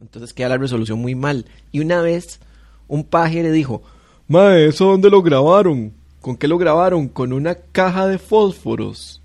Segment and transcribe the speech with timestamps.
[0.00, 1.46] Entonces queda la resolución muy mal.
[1.72, 2.40] Y una vez
[2.86, 3.82] un paje le dijo,
[4.28, 5.92] Mae, ¿eso dónde lo grabaron?
[6.20, 7.08] ¿Con qué lo grabaron?
[7.08, 9.20] Con una caja de fósforos.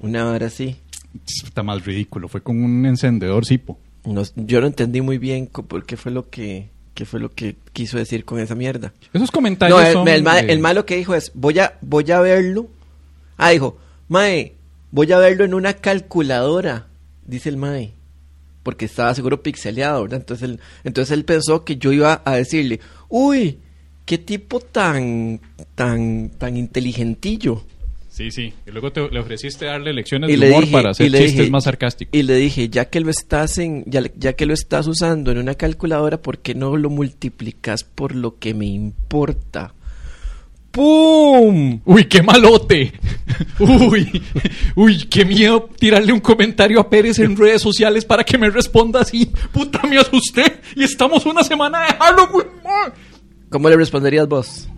[0.00, 0.76] Una hora así.
[1.44, 3.78] Está más ridículo, fue con un encendedor Sipo.
[4.04, 7.54] No, yo no entendí muy bien por qué fue lo que qué fue lo que
[7.72, 8.92] quiso decir con esa mierda.
[9.12, 11.78] Esos comentarios No, el, son el, ma- de- el malo que dijo es, voy a,
[11.80, 12.66] voy a verlo.
[13.36, 13.78] Ah, dijo,
[14.08, 14.54] Mae,
[14.90, 16.86] voy a verlo en una calculadora,
[17.24, 17.92] dice el Mae.
[18.68, 20.18] Porque estaba seguro pixeleado, ¿verdad?
[20.20, 23.60] Entonces él, entonces él pensó que yo iba a decirle, uy,
[24.04, 25.40] qué tipo tan,
[25.74, 27.64] tan, tan inteligentillo.
[28.10, 28.52] Sí, sí.
[28.66, 31.36] Y luego te, le ofreciste darle lecciones Y de le humor dije- para hacer chistes
[31.36, 32.12] dije- más sarcásticos.
[32.12, 35.54] Y le dije, ya que lo estás en, ya que lo estás usando en una
[35.54, 39.72] calculadora, ¿por qué no lo multiplicas por lo que me importa?
[40.70, 41.80] ¡Pum!
[41.84, 42.92] Uy, qué malote.
[43.58, 44.22] Uy,
[44.76, 49.00] uy, qué miedo tirarle un comentario a Pérez en redes sociales para que me responda
[49.00, 49.30] así.
[49.52, 50.60] Puta, me asusté.
[50.76, 52.46] Y estamos una semana de Halloween.
[53.50, 54.68] ¿Cómo le responderías vos?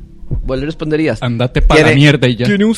[0.42, 1.20] ¿Vos le responderías?
[1.22, 2.46] Andate para la mierda y ya.
[2.46, 2.74] Tiene un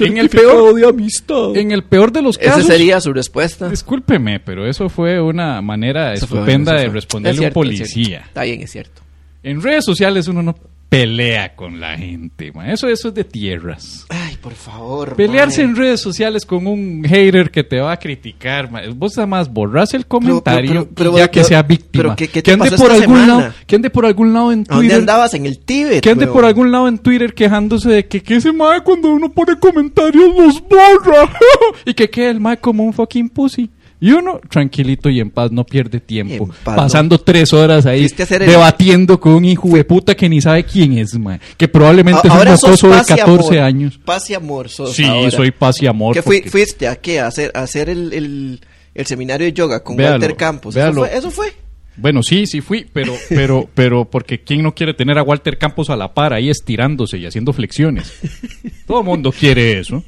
[0.00, 1.56] En el peor- de amistad.
[1.56, 2.66] En el peor de los Esa casos.
[2.66, 3.68] sería su respuesta.
[3.68, 7.78] Discúlpeme, pero eso fue una manera Eso estupenda de responderle Es a un cierto, es
[7.92, 8.22] policía.
[8.28, 9.02] Está bien, es cierto.
[9.42, 10.54] En redes sociales uno no
[10.88, 12.50] pelea con la gente.
[12.52, 12.72] ma.
[12.72, 14.06] Eso, eso es de tierras.
[14.08, 15.14] Ay, por favor.
[15.16, 19.52] Pelearse en redes sociales con un hater que te va a criticar, vos nada más
[19.52, 22.02] borras el comentario pero- pero- y ya que sea víctima.
[22.02, 23.40] pero ¿qué- qué te que ande pasó por esta algún semana?
[23.42, 25.34] lado, que ande por algún lado en ¿A dónde Twitter, andabas?
[25.34, 26.00] En el Tíbet.
[26.02, 26.34] que ande weón.
[26.36, 30.34] por algún lado en Twitter quejándose de que, que ese mae cuando uno pone comentarios
[30.36, 31.30] los borra
[31.84, 33.70] y que quede el mae como un fucking pussy.
[34.00, 36.48] Y uno, tranquilito y en paz, no pierde tiempo.
[36.62, 40.62] Paz, pasando tres horas ahí el- debatiendo con un hijo de puta que ni sabe
[40.64, 41.40] quién es, mae.
[41.56, 43.58] Que probablemente Ahora es un mocoso de paz y 14 amor.
[43.66, 43.98] años.
[44.04, 45.30] Paz y amor sos Sí, ahora.
[45.32, 46.14] soy paz y amor.
[46.14, 47.18] ¿Qué porque- fuiste a qué?
[47.18, 48.60] ¿A hacer, a hacer el, el,
[48.94, 50.76] el seminario de yoga con Véalo, Walter Campos?
[50.76, 51.16] ¿Eso fue?
[51.16, 51.52] ¿Eso fue?
[51.96, 55.90] Bueno, sí, sí fui, pero, pero, pero, porque ¿quién no quiere tener a Walter Campos
[55.90, 58.12] a la par ahí estirándose y haciendo flexiones?
[58.86, 60.04] Todo el mundo quiere eso.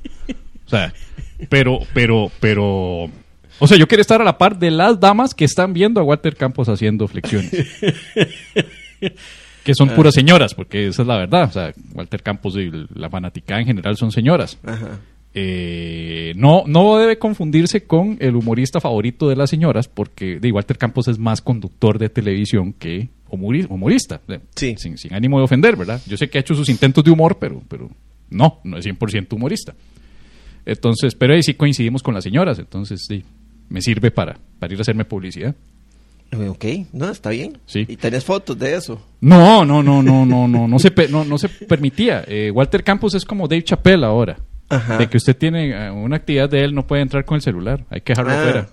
[0.67, 0.95] O sea,
[1.49, 3.11] pero, pero, pero,
[3.61, 6.03] o sea, yo quiero estar a la par de las damas que están viendo a
[6.05, 7.51] Walter Campos haciendo flexiones.
[9.65, 11.45] Que son puras señoras, porque esa es la verdad.
[11.45, 14.59] O sea, Walter Campos y la fanaticada en general son señoras.
[14.65, 15.01] Ajá.
[15.35, 20.79] Eh, no, no debe confundirse con el humorista favorito de las señoras, porque de Walter
[20.79, 24.23] Campos es más conductor de televisión que humori- humorista.
[24.57, 24.75] Sí.
[24.79, 26.01] Sin, sin ánimo de ofender, ¿verdad?
[26.07, 27.91] Yo sé que ha hecho sus intentos de humor, pero, pero
[28.31, 29.75] no, no es 100% humorista.
[30.65, 33.25] Entonces, pero ahí sí coincidimos con las señoras, entonces sí,
[33.71, 35.55] me sirve para, para ir a hacerme publicidad.
[36.49, 37.59] Ok, no, está bien.
[37.67, 37.85] Sí.
[37.89, 39.05] Y tenés fotos de eso.
[39.21, 42.23] No, no, no, no, no, no, no se, no, no se permitía.
[42.29, 44.37] Eh, Walter Campos es como Dave Chappelle ahora.
[44.69, 44.99] Ajá.
[44.99, 47.85] De que usted tiene eh, una actividad de él, no puede entrar con el celular.
[47.91, 48.41] Hay que dejarlo Ah.
[48.41, 48.69] afuera.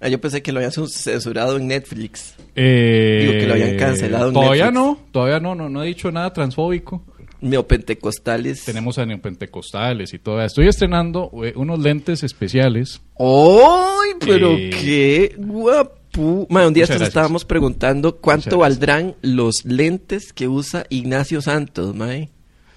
[0.00, 2.34] Ah, yo pensé que lo habían censurado en Netflix.
[2.56, 4.74] Eh, Digo que lo habían cancelado en Todavía Netflix.
[4.84, 7.02] no, todavía no, no, no he dicho nada transfóbico.
[7.44, 8.64] Neopentecostales.
[8.64, 10.42] Tenemos a neopentecostales y todo.
[10.42, 13.00] Estoy estrenando eh, unos lentes especiales.
[13.18, 16.46] ¡Ay, pero Eh, qué guapo!
[16.48, 22.30] Ma, un día estábamos preguntando cuánto valdrán los lentes que usa Ignacio Santos, mae.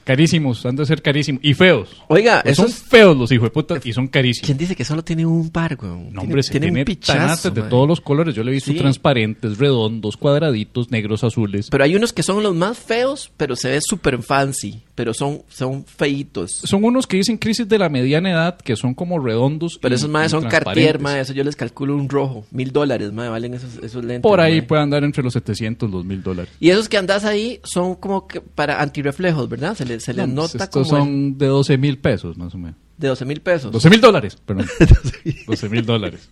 [0.07, 1.41] Carísimos, han de ser carísimos.
[1.43, 1.89] Y feos.
[2.07, 2.71] Oiga, Pues esos...
[2.71, 4.45] son feos los hijos de puta y son carísimos.
[4.45, 6.13] ¿Quién dice que solo tiene un par, weón?
[6.13, 8.33] No, hombre, se tiene, pichazo, tanates de todos los colores.
[8.33, 8.77] Yo le he visto Sí.
[8.77, 11.67] transparentes, redondos, cuadraditos, negros, azules.
[11.69, 14.81] Pero hay unos que son los más feos, pero se ve súper fancy.
[14.97, 16.53] Pero son, son feitos.
[16.63, 19.77] Son unos que dicen crisis de la mediana edad, que son como redondos.
[19.79, 21.19] Pero esos más son Cartier, mae.
[21.21, 22.47] Eso yo les calculo un rojo.
[22.49, 24.23] Mil dólares, mae, valen esos, esos lentes.
[24.23, 24.63] Por ahí mae.
[24.63, 26.51] puede andar entre los 700 los mil dólares.
[26.59, 29.75] Y esos que andas ahí son como que para antirreflejos, ¿verdad?
[29.75, 32.55] Se les, se les No, nota estos como el- son de 12 mil pesos, más
[32.55, 32.75] o menos.
[32.97, 33.71] de 12 mil pesos.
[33.71, 34.65] 12 mil dólares, perdón.
[35.45, 36.27] 12 mil dólares.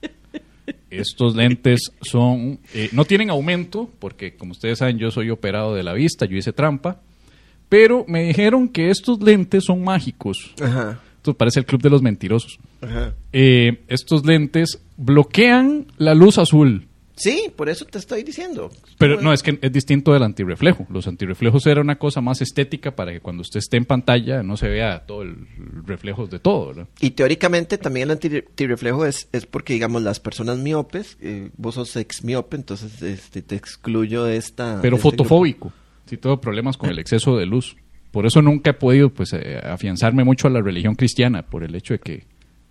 [0.89, 5.83] Estos lentes son, eh, no tienen aumento, porque como ustedes saben, yo soy operado de
[5.83, 7.01] la vista, yo hice trampa,
[7.69, 10.53] pero me dijeron que estos lentes son mágicos.
[10.61, 12.59] Ajá, Esto parece el club de los mentirosos.
[12.81, 13.13] ajá.
[13.33, 16.87] Eh, estos lentes bloquean la luz azul.
[17.17, 18.69] Sí, por eso te estoy diciendo.
[18.97, 20.85] Pero no, es que es distinto del antirreflejo.
[20.89, 24.57] Los antirreflejos era una cosa más estética para que cuando usted esté en pantalla no
[24.57, 25.47] se vea todo el
[25.85, 26.87] reflejo de todo, ¿verdad?
[26.99, 31.75] Y teóricamente también el anti- antirreflejo es, es porque, digamos, las personas miopes, eh, vos
[31.75, 34.79] sos ex miope, entonces este, te excluyo de esta...
[34.81, 35.71] Pero de este fotofóbico.
[36.05, 37.75] Sí, tengo problemas con el exceso de luz.
[38.11, 41.75] Por eso nunca he podido pues eh, afianzarme mucho a la religión cristiana, por el
[41.75, 42.23] hecho de que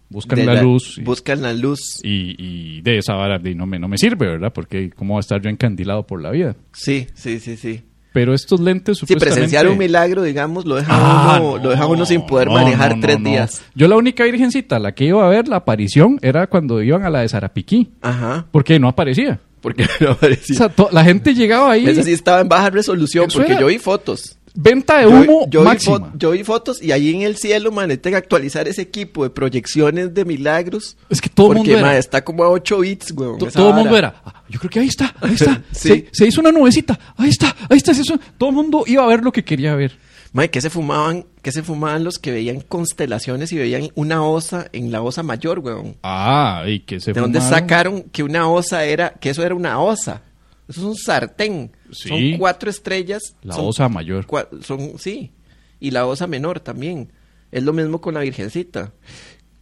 [0.09, 2.01] buscan la, luz y, Buscan la luz.
[2.03, 4.53] y- y de esa vara de, no, me, no me sirve, ¿verdad?
[4.53, 6.55] Porque cómo va a estar yo encandilado por la vida.
[6.73, 7.83] Sí, sí, sí, sí.
[8.13, 9.35] Pero estos lentes Si supuestamente...
[9.41, 12.55] presenciar un milagro, digamos, lo deja, Ah, uno, no, lo deja uno sin poder no,
[12.55, 13.65] manejar no, tres días.
[13.75, 17.03] Yo la única virgencita a la que iba a ver la aparición era cuando iban
[17.05, 17.91] a la de Sarapiquí.
[18.03, 18.47] Ajá.
[18.53, 19.41] Porque no aparecía.
[19.65, 20.17] Porque no O
[20.55, 23.67] sea, la gente llegaba ahí, Ese sí estaba en baja resolución, Eso porque era- yo
[23.69, 24.37] vi fotos.
[24.55, 25.97] venta de humo yo, vi máxima.
[25.97, 29.25] fo- yo vi fotos y ahí en el cielo, man, tengo que actualizar ese equipo
[29.25, 30.97] de proyecciones de milagros.
[31.09, 33.39] Es que todo el porque, mundo era- man, está como a 8 bits, weón.
[33.39, 35.63] To- esa todo el mundo era, "Ah, yo creo que ahí está, ahí está.
[35.73, 35.89] Sí.
[35.89, 37.95] se, se hizo una nubecita, ahí está, ahí está.
[37.95, 38.21] se hizo-".
[38.39, 39.99] Todo el mundo iba a ver lo que quería ver.
[40.35, 41.25] Mae, ¿qué se fumaban?
[41.43, 45.61] ¿Qué se fumaban los que veían constelaciones y veían una osa en la osa mayor,
[45.61, 45.97] weón?
[46.03, 47.61] Ah, y que se ¿De dónde fumaron.
[47.61, 50.23] sacaron que una osa era, que eso era una osa?
[50.69, 51.71] Eso es un sartén.
[51.93, 52.09] Sí.
[52.09, 53.23] Son cuatro estrellas.
[53.43, 54.27] La son osa mayor.
[54.27, 55.31] cua- son, sí.
[55.79, 57.13] Y la osa menor también.
[57.53, 58.93] Es lo mismo con la virgencita.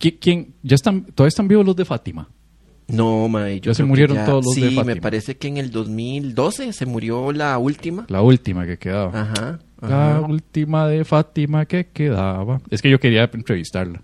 [0.01, 0.55] ¿Qui- ¿Quién?
[0.63, 2.31] ¿Ya están, todavía están vivos los de Fátima?
[2.93, 3.61] No, mae.
[3.61, 6.87] yo Ya se murieron todos los sí, de me parece que en el 2012 se
[6.87, 8.07] murió la última.
[8.09, 9.21] La última que quedaba.
[9.21, 9.59] Ajá.
[9.81, 12.61] La última de Fátima que quedaba.
[12.71, 14.03] Es que yo quería entrevistarla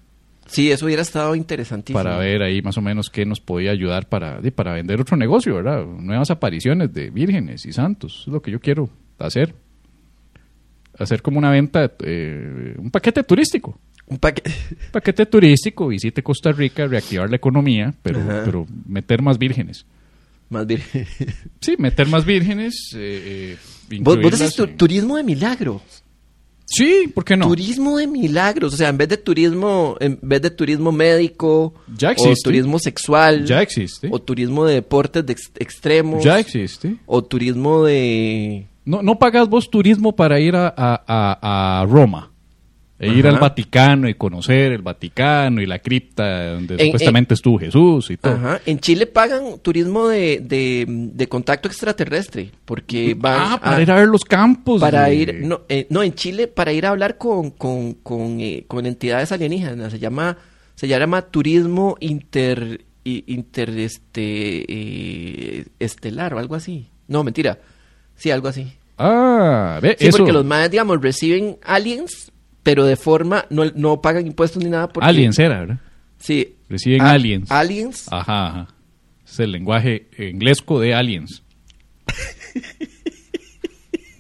[0.49, 2.03] Sí, eso hubiera estado interesantísimo.
[2.03, 5.55] para ver ahí más o menos qué nos podía ayudar para, para vender otro negocio,
[5.55, 5.85] ¿verdad?
[5.85, 8.25] Nuevas apariciones de vírgenes y santos.
[8.27, 8.89] Es lo que yo quiero
[9.19, 9.55] hacer.
[10.99, 13.79] Hacer como una venta, eh, un paquete turístico.
[14.07, 14.51] Un paquete.
[14.93, 18.43] paquete turístico, visite Costa Rica, reactivar la economía, pero, Ajá.
[18.45, 19.85] pero meter más vírgenes.
[20.51, 20.83] Más bien.
[21.61, 22.75] Sí, meter más vírgenes.
[22.95, 23.57] Eh,
[23.91, 25.83] eh, vos, decís tu- en- turismo de milagros.
[26.71, 27.49] Sí, ¿por qué no?
[27.49, 28.75] Turismo de milagros.
[28.75, 31.75] O sea, en vez de turismo, en vez de turismo médico.
[31.97, 32.45] Ya O existe.
[32.45, 33.45] turismo sexual.
[33.47, 34.09] Ya existe.
[34.11, 36.23] O turismo de deportes de ex- extremos.
[36.25, 36.97] Ya existe.
[37.07, 38.67] O turismo de.
[38.89, 42.31] No, no pagas vos turismo para ir a, a- a- Roma.
[43.01, 43.37] E ir Ajá.
[43.37, 48.17] al Vaticano y conocer el Vaticano y la cripta donde En- supuestamente estuvo Jesús y
[48.17, 48.33] todo.
[48.35, 48.61] Ajá.
[48.67, 52.51] En Chile pagan turismo de, de, de contacto extraterrestre.
[52.65, 53.53] Porque van.
[53.53, 54.81] ah, para a- ir a ver los campos.
[54.81, 58.41] para de- ir no, eh, no en Chile para ir a hablar con con, con,
[58.41, 60.39] eh, con entidades alienígenas se llama
[60.75, 67.59] se llama turismo inter inter este eh, estelar o algo así no mentira
[68.17, 70.19] sí algo así Ah, ve, sí eso.
[70.19, 74.89] porque los más digamos reciben aliens pero de forma no, no pagan impuestos ni nada
[74.89, 75.79] porque Aliens era, ¿verdad?
[76.19, 77.51] sí Reciben a- aliens.
[77.51, 78.69] aliens Ajá, ajá.
[79.27, 81.43] Es el lenguaje inglesco de aliens.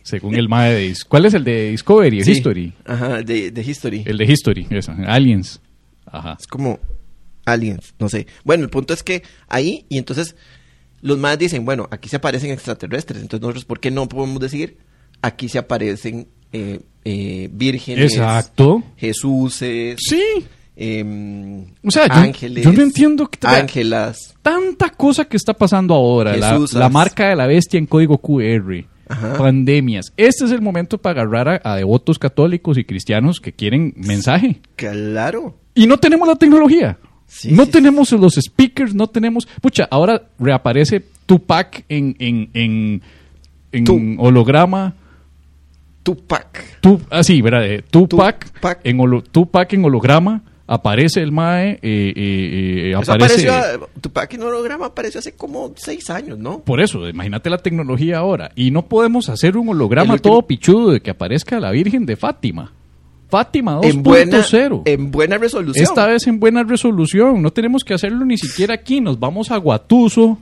[0.02, 0.94] Según el MAE de...
[1.08, 2.22] ¿Cuál es el de Discovery?
[2.25, 2.72] sí, History.
[2.86, 4.94] ajá de, de history El de History, eso.
[5.06, 5.60] Aliens.
[6.06, 6.36] Ajá.
[6.40, 6.78] Es como
[7.44, 8.26] aliens, no sé.
[8.44, 10.34] Bueno, el punto es que ahí, y entonces
[11.00, 14.78] los más dicen, bueno, aquí se aparecen extraterrestres, entonces nosotros, ¿por qué no podemos decir,
[15.22, 18.82] aquí se aparecen eh, eh, vírgenes, Exacto.
[18.96, 20.22] Jesuses, Sí.
[20.76, 26.36] em, O sea, ángeles, yo no entiendo que- ángelas, Tanta cosa que está pasando ahora.
[26.36, 28.86] La, la marca de la bestia en código QR.
[29.10, 29.36] Ajá.
[29.38, 30.12] Pandemias.
[30.18, 34.60] Este es el momento para agarrar a, a devotos católicos y cristianos que quieren mensaje.
[34.76, 35.58] claro.
[35.74, 36.98] Y no tenemos la tecnología.
[37.28, 39.46] Sí, no sí, tenemos los speakers, no tenemos...
[39.60, 43.02] Pucha, ahora reaparece Tupac en, en, en,
[43.70, 44.94] en Tu- holograma.
[46.02, 46.80] Tupac.
[46.80, 47.66] Tu, ah, sí, ¿verdad?
[47.66, 48.80] Eh, Tupac, Tupac.
[48.84, 50.42] En holo- Tupac en holograma.
[50.70, 51.72] Aparece el Mae.
[51.72, 53.48] eh, eh, eh, Eso aparece...
[53.48, 56.60] apareció, Tupac en holograma apareció hace como seis años, ¿no?
[56.60, 58.50] Por eso, imagínate la tecnología ahora.
[58.54, 62.72] Y no podemos hacer un holograma todo pichudo de que aparezca la Virgen de Fátima.
[63.28, 64.82] Fátima En buena, 2.0.
[64.86, 65.82] en buena resolución.
[65.84, 67.42] Esta vez en buena resolución.
[67.42, 69.00] No tenemos que hacerlo ni siquiera aquí.
[69.00, 70.38] Nos vamos a Guatuso.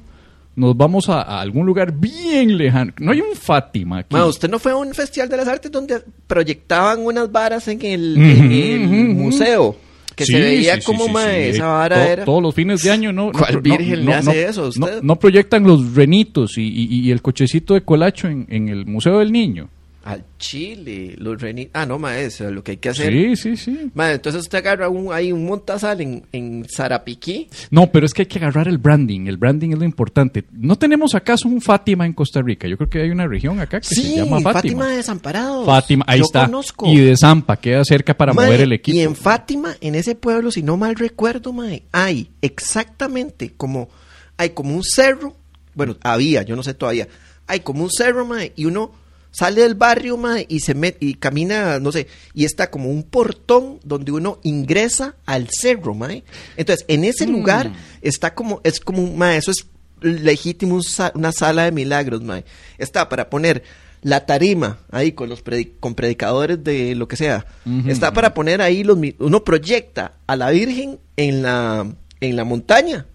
[0.54, 2.92] Nos vamos a, a algún lugar bien lejano.
[2.98, 4.14] No hay un Fátima aquí.
[4.14, 7.82] Ma, ¿usted no fue a un festival de las artes donde proyectaban unas varas en
[7.84, 9.76] el, en museo?
[10.14, 12.24] Que Sí, se veía sí, como, sí, ma, esa vara era...
[12.24, 13.32] Todos los fines de año, ¿no?
[13.32, 15.02] ¿Cuál no, virgen no, le hace no, eso usted?
[15.02, 19.18] No, proyectan los renitos y, y- y el cochecito de colacho en, en el Museo
[19.18, 19.68] del Niño.
[20.06, 21.68] Al Chile, los reni...
[21.72, 23.12] Ah, no, ma, eso es lo que hay que hacer.
[23.12, 23.90] Sí, sí, sí.
[23.94, 27.48] Ma, entonces usted agarra un, hay un montazal en, en Zarapiquí.
[27.70, 29.26] No, pero es que hay que agarrar el branding.
[29.26, 30.44] El branding es lo importante.
[30.52, 32.68] ¿No tenemos acaso un Fátima en Costa Rica?
[32.68, 34.52] Yo creo que hay una región acá que Sí, se llama Fátima.
[34.52, 34.86] Fátima.
[34.88, 35.66] de Desamparados.
[35.66, 36.44] Fátima, ahí Yo está.
[36.46, 36.86] conozco.
[36.86, 38.96] Y de Zampa, queda cerca para mover el equipo.
[38.96, 43.88] Y en Fátima, en ese pueblo, si no mal recuerdo, mae, hay exactamente como,
[44.36, 45.34] hay como un cerro,
[45.74, 47.08] bueno, había, yo no sé todavía,
[47.46, 48.92] hay como un cerro, mae, y uno
[49.36, 53.80] sale del barrio, y se mete, y camina, no sé, y está como un portón
[53.84, 56.24] donde uno ingresa al cerro, mae.
[56.56, 59.66] Entonces, en ese lugar está como, es como, eso es
[60.00, 60.80] legítimo,
[61.14, 62.44] una sala de milagros, mae.
[62.78, 63.62] Está para poner
[64.02, 67.46] la tarima ahí con los predi- con predicadores de lo que sea.
[67.88, 71.86] Está para poner ahí los uno proyecta a la Virgen en la
[72.20, 73.06] en la montaña.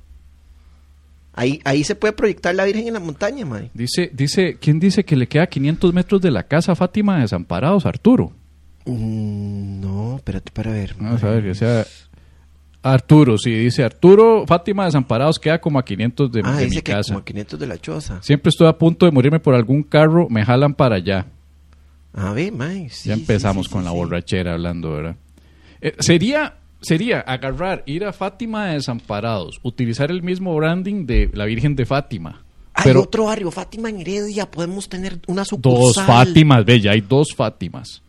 [1.33, 3.69] Ahí ahí se puede proyectar la Virgen en la montaña, mae.
[3.73, 7.21] Dice, dice, ¿quién dice que le queda 500 metros de la casa a Fátima de
[7.21, 8.33] Desamparados, Arturo?
[8.85, 10.95] Mm, no, espérate para ver.
[10.99, 11.85] Vamos a ver, o sea,
[12.83, 16.81] Arturo, sí, dice Arturo, Fátima Desamparados queda como a 500 de, ah, de dice mi
[16.81, 17.09] que casa.
[17.13, 18.21] como a 500 de la choza.
[18.23, 21.27] Siempre estoy a punto de morirme por algún carro, me jalan para allá.
[22.13, 22.89] A ver, mae.
[22.89, 25.15] sí, ya empezamos sí, con la borrachera hablando, ¿verdad?
[25.79, 31.45] Eh, sería, sería agarrar, ir a Fátima de Desamparados, utilizar el mismo branding de la
[31.45, 32.43] Virgen de Fátima.
[32.73, 36.05] Hay pero otro barrio, Fátima en Heredia, podemos tener una dos sucursal.
[36.05, 38.01] Fátimas, ve, ya hay dos Fátimas.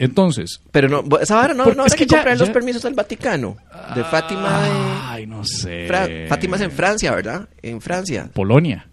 [0.00, 2.84] Entonces, Pero no, esa vara no, no es que que, ya- comprar ya- los permisos
[2.84, 3.56] al Vaticano.
[3.96, 4.70] De Fátima de...
[5.02, 5.86] ay, no sé.
[5.88, 7.48] Fra- Fátima es en Francia, ¿verdad?
[7.62, 8.86] En Francia, Polonia.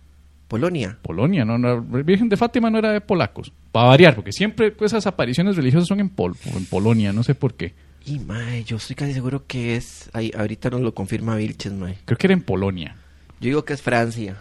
[0.48, 0.98] Polonia.
[1.02, 3.52] Polonia, no, no, la Virgen de Fátima no era de polacos.
[3.72, 7.54] Para variar, porque siempre esas apariciones religiosas son en, Pol en Polonia, no sé por
[7.54, 7.74] qué.
[8.06, 10.10] Y mae, yo estoy casi seguro que es...
[10.14, 11.98] Ahí, ahorita nos lo confirma Vilches, mae.
[12.06, 12.96] Creo que era en Polonia.
[13.40, 14.38] Yo digo que es Francia.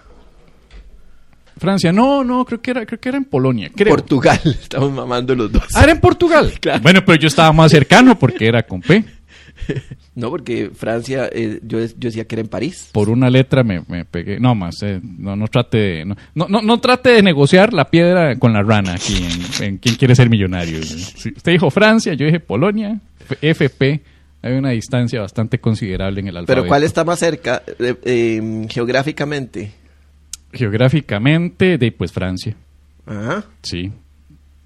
[1.56, 3.70] Francia, no, no, creo que era, creo que era en Polonia.
[3.74, 3.94] Creo.
[3.94, 4.40] Portugal.
[4.44, 5.64] Estamos mamando los dos.
[5.74, 6.52] Ah, era en Portugal.
[6.60, 6.82] Claro.
[6.82, 9.04] Bueno, pero yo estaba más cercano porque era con P.
[10.14, 12.90] No, porque Francia, eh, yo, yo decía que era en París.
[12.92, 14.38] Por una letra me, me pegué.
[14.38, 17.90] No más, eh, no, no trate de, no, no, no, no trate de negociar la
[17.90, 20.78] piedra con la rana aquí en, en quién quiere ser millonario.
[20.78, 23.00] Usted dijo Francia, yo dije Polonia,
[23.40, 24.02] FP.
[24.42, 26.62] Hay una distancia bastante considerable en el alfabeto.
[26.62, 29.72] Pero ¿cuál está más cerca eh, eh, geográficamente?
[30.52, 32.54] Geográficamente, de pues Francia.
[33.06, 33.44] Ajá.
[33.62, 33.90] Sí.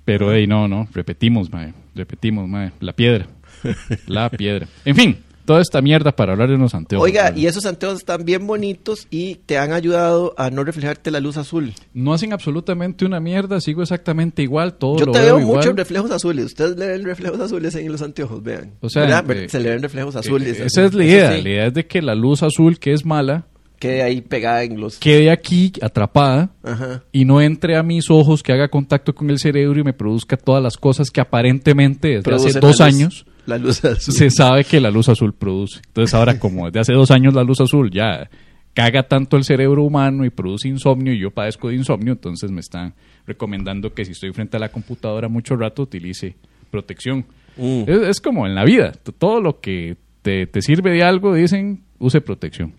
[0.05, 3.27] Pero hey, no, no, repetimos, mae, repetimos, mae, la piedra.
[4.07, 4.69] La piedra.
[4.85, 7.03] En fin, toda esta mierda para hablar de unos anteojos.
[7.07, 11.21] Oiga, y esos anteojos están bien bonitos y te han ayudado a no reflejarte la
[11.21, 11.73] luz azul.
[11.95, 15.57] no hacen absolutamente una mierda, sigo exactamente igual, todo Yo lo te veo veo igual.
[15.61, 16.45] muchos reflejos azules.
[16.45, 18.75] Ustedes le ven reflejos azules en los anteojos, vean.
[18.83, 20.61] O sea, eh, se le ven reflejos azules.
[20.61, 22.93] Eh, Esa es la idea, sí, la idea es de que la luz azul que
[22.93, 23.47] es mala
[23.79, 24.99] Quede ahí pegada en los...
[24.99, 27.05] quede aquí atrapada Ajá.
[27.13, 30.37] y no entre a mis ojos, que haga contacto con el cerebro y me produzca
[30.37, 34.13] todas las cosas que aparentemente desde Producen hace dos años La luz azul.
[34.15, 35.81] se sabe que la luz azul produce.
[35.87, 38.29] Entonces ahora como desde hace dos años la luz azul ya
[38.75, 42.61] caga tanto el cerebro humano y produce insomnio y yo padezco de insomnio, entonces me
[42.61, 42.95] están
[43.27, 46.37] recomendando que si estoy frente a la computadora mucho rato utilice
[46.71, 47.25] protección.
[47.57, 47.85] Mm.
[47.87, 51.85] Es, es como en la vida, todo lo que te, te sirve de algo dicen
[51.99, 52.75] use protección.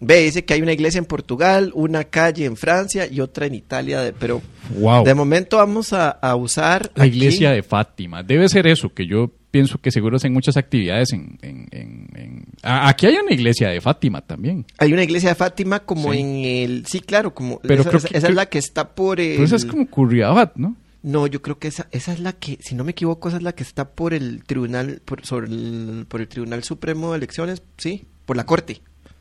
[0.00, 3.54] Ve, dice que hay una iglesia en Portugal, una calle en Francia y otra en
[3.54, 4.00] Italia.
[4.00, 4.40] De, pero
[4.78, 5.04] Wow.
[5.04, 6.90] de momento vamos a, a usar...
[6.94, 8.22] La aquí- iglesia de Fátima.
[8.22, 11.38] Debe ser eso, que yo pienso que seguro hacen muchas actividades en...
[11.42, 14.66] en- en- en- Aquí hay una iglesia de Fátima también.
[14.78, 16.20] Hay una iglesia de Fátima como Sí.
[16.20, 16.86] en el...
[16.86, 17.58] Sí, claro, como...
[17.60, 19.32] Pero esa, creo esa- que- esa creo- es la que está por el...
[19.32, 20.76] Pero esa es como Curriabat, ¿no?
[21.02, 23.42] No, yo creo que esa, esa es la que, si no me equivoco, esa es
[23.42, 27.62] la que está por el tribunal, por, sobre el, por el Tribunal Supremo de Elecciones,
[27.78, 28.80] sí, por la Corte.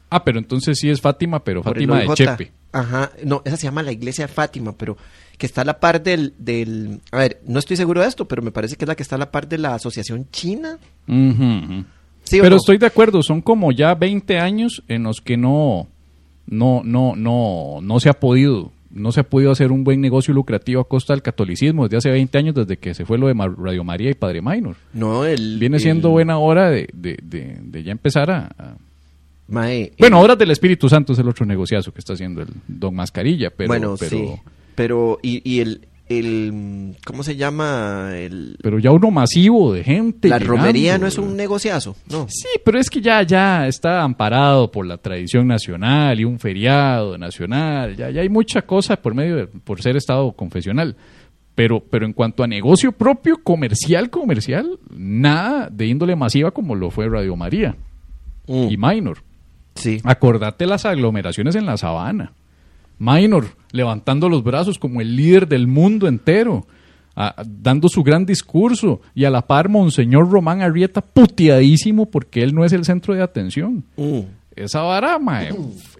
[0.10, 2.08] Ah, pero entonces sí es Fátima, pero Fátima de.
[2.14, 2.52] Chepe.
[2.72, 4.98] Ajá, no, esa se llama la iglesia de Fátima, pero
[5.38, 8.42] que está a la par del, del, a ver, no estoy seguro de esto, pero
[8.42, 10.78] me parece que es la que está a la par de la Asociación China.
[12.24, 12.56] ¿Sí Pero no?
[12.58, 15.88] estoy de acuerdo, son como ya 20 años en los que no,
[16.46, 20.34] no, no, no, no se ha podido, no se ha podido hacer un buen negocio
[20.34, 23.34] lucrativo a costa del catolicismo desde hace 20 años, desde que se fue lo de
[23.34, 24.76] Radio María y Padre Minor.
[24.94, 25.58] No, el...
[25.60, 28.48] Viene siendo el- buena hora de, de, de, de ya empezar a...
[28.58, 28.78] a-
[29.48, 32.50] mae, Bueno, el- Obras del Espíritu Santo es el otro negociazo que está haciendo el
[32.68, 33.68] Don Mascarilla, pero...
[33.68, 34.34] bueno, pero, sí,
[34.75, 38.12] pero, y, y el, el, ¿cómo se llama?
[38.16, 40.30] El, pero ya uno masivo de gente.
[40.30, 40.58] la llegando.
[40.58, 42.27] romería no es un negociazo, no.
[42.30, 47.18] Sí, pero es que ya, ya está amparado por la tradición nacional y un feriado
[47.18, 47.96] nacional.
[47.96, 50.96] Ya, ya hay mucha cosa por medio de, por ser estado confesional.
[51.56, 56.92] Pero, pero en cuanto a negocio propio, comercial, comercial, nada de índole masiva como lo
[56.92, 57.75] fue Radio María
[58.50, 59.18] Mm, y Minor.
[59.77, 60.01] Sí.
[60.03, 62.34] Acordate las aglomeraciones en la sabana.
[63.00, 66.65] Minor levantando los brazos como el líder del mundo entero,
[67.46, 72.63] dando su gran discurso y a la par Monseñor Román Arrieta puteadísimo porque él no
[72.63, 73.84] es el centro de atención.
[73.96, 74.19] Mm.
[74.55, 75.53] Esa vara mae,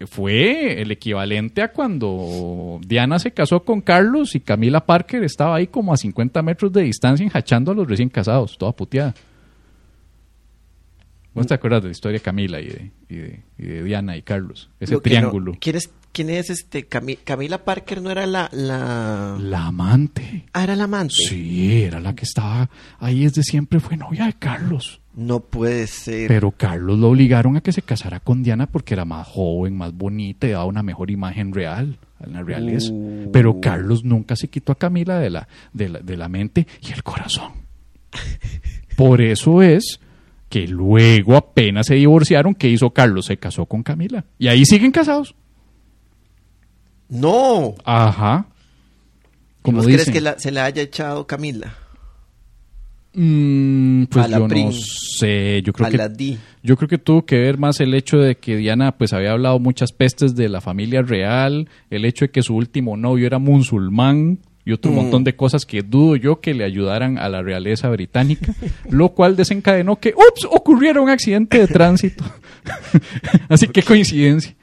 [0.08, 5.68] fue el equivalente a cuando Diana se casó con Carlos y Camila Parker estaba ahí
[5.68, 9.14] como a 50 metros de distancia enjachando a los recién casados, toda puteada.
[11.38, 14.18] ¿Vos te acuerdas de la historia de Camila y de, y de- y de Diana
[14.18, 14.70] y Carlos?
[14.80, 15.54] Ese Lo que no- triángulo.
[15.60, 16.90] ¿quién, es, ¿Quién es este?
[16.90, 19.38] Cami- Camila Parker no era la, la...
[19.40, 20.46] La amante.
[20.54, 21.14] Ah, era la amante.
[21.16, 25.00] Sí, era la que estaba ahí desde siempre, fue novia de Carlos.
[25.16, 26.28] No puede ser.
[26.28, 29.94] Pero Carlos lo obligaron a que se casara con Diana porque era más joven, más
[29.94, 32.92] bonita y daba una mejor imagen real, en la realeza.
[32.94, 33.32] Uh.
[33.32, 36.92] Pero Carlos nunca se quitó a Camila de la, de la, de la mente y
[36.94, 37.52] el corazón.
[38.96, 40.00] Por eso es
[40.50, 43.26] que luego apenas se divorciaron, ¿qué hizo Carlos?
[43.26, 44.26] Se casó con Camila.
[44.40, 45.36] Y ahí siguen casados.
[53.14, 56.12] Mm, pues A la yo no sé, yo creo A que la
[56.62, 59.58] yo creo que tuvo que ver más el hecho de que Diana pues había hablado
[59.60, 64.40] muchas pestes de la familia real, el hecho de que su último novio era musulmán
[64.68, 64.96] y otro Mm.
[64.96, 68.54] montón de cosas que dudo yo que le ayudaran a la realeza británica,
[68.92, 72.26] lo cual desencadenó que ups, ocurriera un accidente de tránsito.
[73.50, 74.54] Así que coincidencia.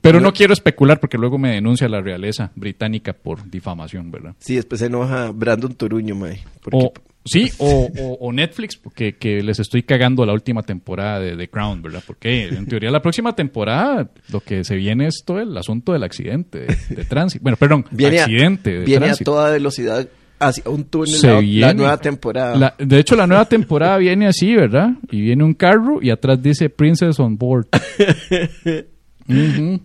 [0.00, 4.34] Pero no quiero especular porque luego me denuncia la realeza británica por difamación, ¿verdad?
[4.38, 6.40] Sí, después se enoja Brandon Toruño, mae.
[6.60, 6.92] Porque O,
[7.26, 11.48] sí, o, o- o Netflix, porque que les estoy cagando la última temporada de The
[11.48, 12.02] Crown, ¿verdad?
[12.06, 16.02] Porque en teoría la próxima temporada lo que se viene es todo el asunto del
[16.04, 17.42] accidente de, de tránsito.
[17.42, 21.34] Bueno, perdón, viene, accidente a, de viene a toda velocidad hacia un túnel Se la,
[21.34, 21.74] la viene.
[21.74, 22.56] nueva temporada.
[22.56, 24.90] La- de hecho, la nueva temporada viene así, ¿verdad?
[25.10, 27.66] Y viene un carro y atrás dice Princess on Board.
[29.28, 29.80] Ujú.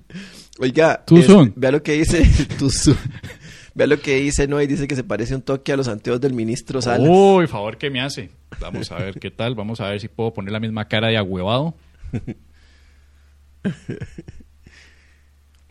[0.60, 2.24] Oiga, Too es- vea lo que dice
[2.60, 2.98] Too soon.
[3.74, 4.62] Vea lo que dice, ¿no?
[4.62, 7.08] Y dice que se parece un toque a los anteojos del ministro Salas.
[7.10, 8.30] Uy, favor que me hace.
[8.60, 9.56] Vamos a ver qué tal.
[9.56, 11.75] Vamos a ver si puedo poner la misma cara de agüevado.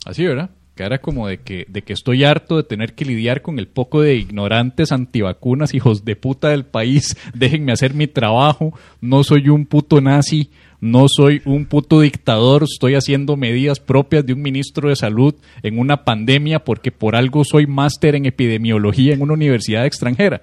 [0.06, 0.50] Así, ¿verdad?
[0.74, 4.00] Cara como de que, de que estoy harto de tener que lidiar con el poco
[4.00, 7.18] de ignorantes antivacunas, hijos de puta del país.
[7.34, 8.72] Déjenme hacer mi trabajo.
[9.02, 10.50] No soy un puto nazi.
[10.80, 12.62] No soy un puto dictador.
[12.64, 17.44] Estoy haciendo medidas propias de un ministro de salud en una pandemia porque por algo
[17.44, 20.40] soy máster en epidemiología en una universidad extranjera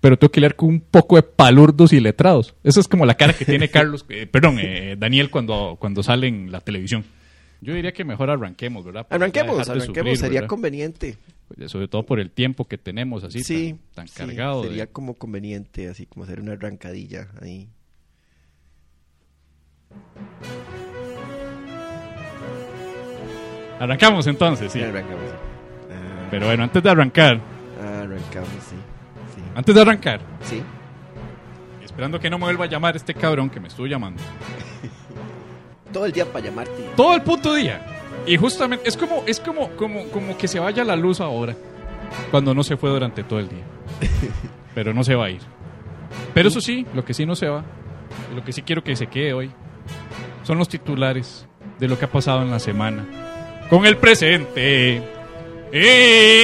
[0.00, 2.56] pero tengo que lidiar con un poco de palurdos y letrados.
[2.64, 6.26] Esa es como la cara que tiene Carlos, eh, perdón, eh, Daniel cuando, cuando sale
[6.26, 7.04] en la televisión.
[7.60, 9.06] Yo diría que mejor arranquemos, ¿verdad?
[9.06, 10.48] Para Arranquemos, arranquemos, sufrir, sería ¿verdad?
[10.48, 11.18] conveniente.
[11.46, 14.62] Pues, sobre todo por el tiempo que tenemos así, sí, tan, tan sí, cargado.
[14.62, 17.68] de- Sería como conveniente, así como hacer una arrancadilla ahí.
[23.80, 24.80] Arrancamos entonces, sí.
[24.80, 25.24] Arrancamos.
[25.90, 27.40] Ah, Pero bueno, antes de arrancar,
[27.80, 28.76] arrancamos, sí.
[29.34, 29.42] Sí.
[29.54, 30.62] antes de arrancar, Sí.
[31.84, 34.22] esperando que no me vuelva a llamar este cabrón que me estuvo llamando.
[35.92, 36.90] Todo el día para llamarte.
[36.96, 37.82] Todo el puto día.
[38.26, 41.54] Y justamente, es como, es como, como, como que se vaya la luz ahora.
[42.30, 43.64] Cuando no se fue durante todo el día.
[44.74, 45.40] Pero no se va a ir.
[46.32, 47.64] Pero eso sí, lo que sí no se va,
[48.34, 49.50] lo que sí quiero que se quede hoy,
[50.42, 51.46] son los titulares
[51.78, 53.04] de lo que ha pasado en la semana.
[53.70, 55.02] Con el presente.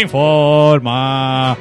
[0.02, 1.56] Informa.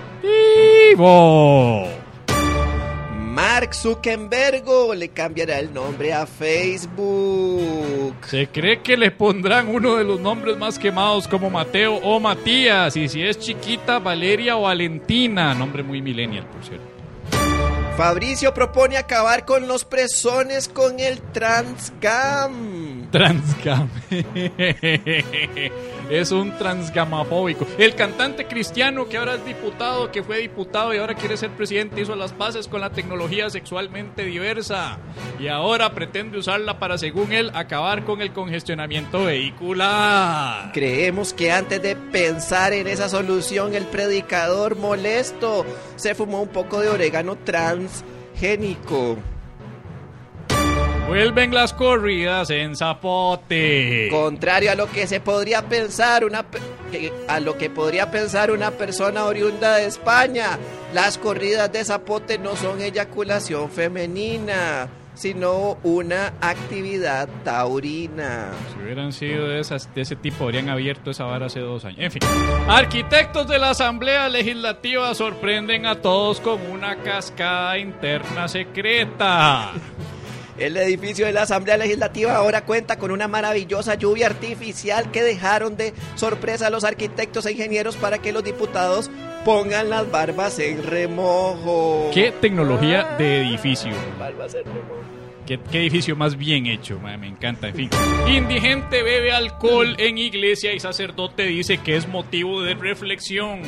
[3.38, 8.15] Mark Zuckerberg le cambiará el nombre a Facebook.
[8.26, 12.97] Se cree que le pondrán uno de los nombres más quemados como Mateo o Matías.
[12.97, 15.54] Y si es chiquita, Valeria o Valentina.
[15.54, 16.97] Nombre muy millennial, por cierto.
[17.98, 23.10] Fabricio propone acabar con los presones con el Transgam.
[23.10, 23.90] Transgam.
[26.10, 27.65] es un transgamafóbico.
[27.78, 32.02] El cantante cristiano que ahora es diputado, que fue diputado y ahora quiere ser presidente,
[32.02, 35.00] hizo las paces con la tecnología sexualmente diversa.
[35.39, 40.72] Y ahora pretende usarla para, según él, acabar con el congestionamiento vehicular.
[40.74, 45.65] Creemos que antes de pensar en esa solución, el predicador molesto
[45.96, 49.17] se fumó un poco de orégano transgénico.
[51.08, 54.10] Vuelven las corridas en Zapote.
[54.12, 56.46] Contrario a lo que se podría pensar una
[57.30, 60.60] a lo que podría pensar una persona oriunda de España,
[60.93, 68.52] las corridas de zapote no son eyaculación femenina, sino una actividad taurina.
[68.74, 72.00] Si hubieran sido de, esas, de ese tipo, habrían abierto esa vara hace dos años.
[72.00, 72.22] En fin,
[72.67, 79.72] arquitectos de la Asamblea Legislativa sorprenden a todos con una cascada interna secreta.
[80.58, 85.78] El edificio de la Asamblea Legislativa ahora cuenta con una maravillosa lluvia artificial que dejaron
[85.78, 89.12] de sorpresa a los arquitectos e ingenieros para que los diputados
[89.46, 92.10] pongan las barbas en remojo.
[92.12, 93.93] ¿Qué tecnología de edificio?
[94.20, 95.17] Barbas en remojo.
[95.48, 97.00] ¿Qué, qué edificio más bien hecho?
[97.00, 97.70] Me encanta.
[97.70, 97.90] En fin,
[98.28, 103.62] indigente bebe alcohol en iglesia y sacerdote dice que es motivo de reflexión,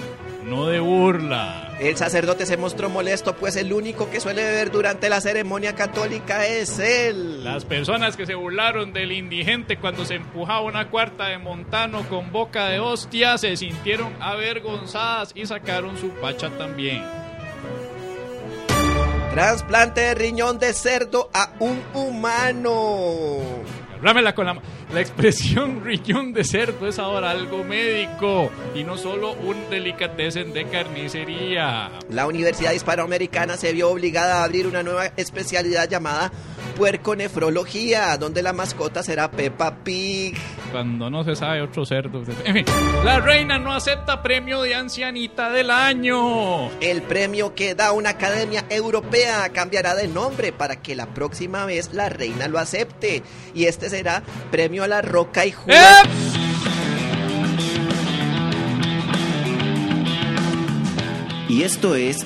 [0.46, 1.78] no de burla.
[1.80, 6.46] El sacerdote se mostró molesto, pues el único que suele beber durante la ceremonia católica
[6.46, 7.46] es él.
[7.46, 12.34] Las personas que se burlaron del indigente cuando se empujaba una cuarta de Montano con
[12.34, 17.19] boca de hostia se sintieron avergonzadas y sacaron su pacha también.
[19.40, 23.38] Trasplante de riñón de cerdo a un humano.
[24.02, 24.62] Rámela con la
[24.94, 30.66] La expresión riñón de cerdo es ahora algo médico y no solo un delicatessen de
[30.66, 31.90] carnicería.
[32.10, 36.34] La Universidad Hispanoamericana se vio obligada a abrir una nueva especialidad llamada
[36.78, 40.38] puerconefrología, donde la mascota será Peppa Pig.
[40.72, 42.24] Cuando no se sabe otro cerdo.
[42.46, 42.66] En fin,
[43.04, 46.70] la reina no acepta premio de ancianita del año.
[46.80, 51.94] El premio que da una academia europea cambiará de nombre para que la próxima vez
[51.94, 53.24] la reina lo acepte.
[53.54, 55.78] Y este será Premio a la Roca y Juan.
[55.78, 56.50] ¡Eh!
[61.50, 62.26] Y esto es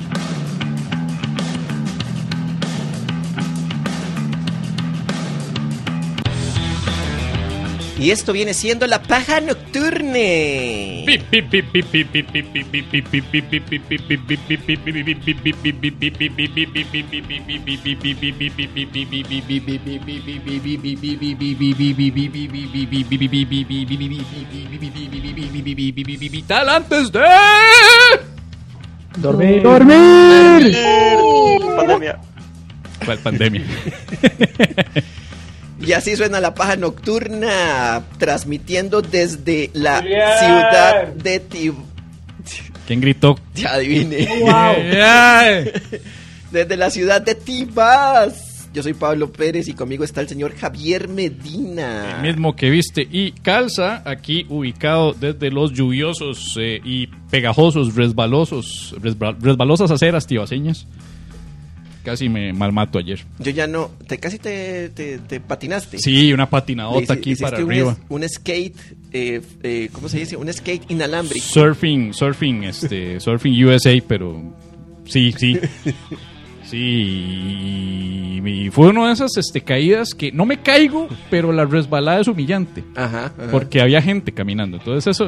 [8.01, 11.03] Y esto viene siendo la paja nocturne.
[26.31, 27.21] Vital antes de
[29.61, 29.61] Dormir.
[31.75, 32.19] Pandemia.
[33.05, 33.61] ¿Cuál pandemia?
[35.81, 40.37] Y así suena la paja nocturna, transmitiendo desde la Julián.
[40.39, 41.73] ciudad de Tib...
[42.87, 43.37] ¿Quién gritó?
[43.55, 44.27] Ya adivine.
[44.51, 45.71] Ay.
[46.51, 48.67] Desde la ciudad de Tibas.
[48.73, 52.17] Yo soy Pablo Pérez y conmigo está el señor Javier Medina.
[52.17, 58.95] El mismo que viste y calza, aquí ubicado desde los lluviosos eh, y pegajosos, resbalosos,
[59.01, 60.87] resba- resbalosas aceras tibaseñas.
[62.03, 63.23] Casi me malmato ayer.
[63.39, 65.99] Yo ya no, te casi te, te, te patinaste.
[65.99, 67.95] Sí, una patinadota aquí para arriba.
[68.09, 68.75] un skate,
[69.11, 70.35] eh, eh, ¿cómo se dice?
[70.35, 71.45] Un skate inalámbrico.
[71.45, 74.41] Surfing, surfing, este, surfing USA, pero
[75.05, 75.59] sí, sí.
[76.63, 81.65] Sí, y, y fue una de esas este, caídas que no me caigo, pero la
[81.65, 82.85] resbalada es humillante.
[82.95, 83.25] Ajá.
[83.25, 83.51] ajá.
[83.51, 84.77] Porque había gente caminando.
[84.77, 85.25] Entonces eso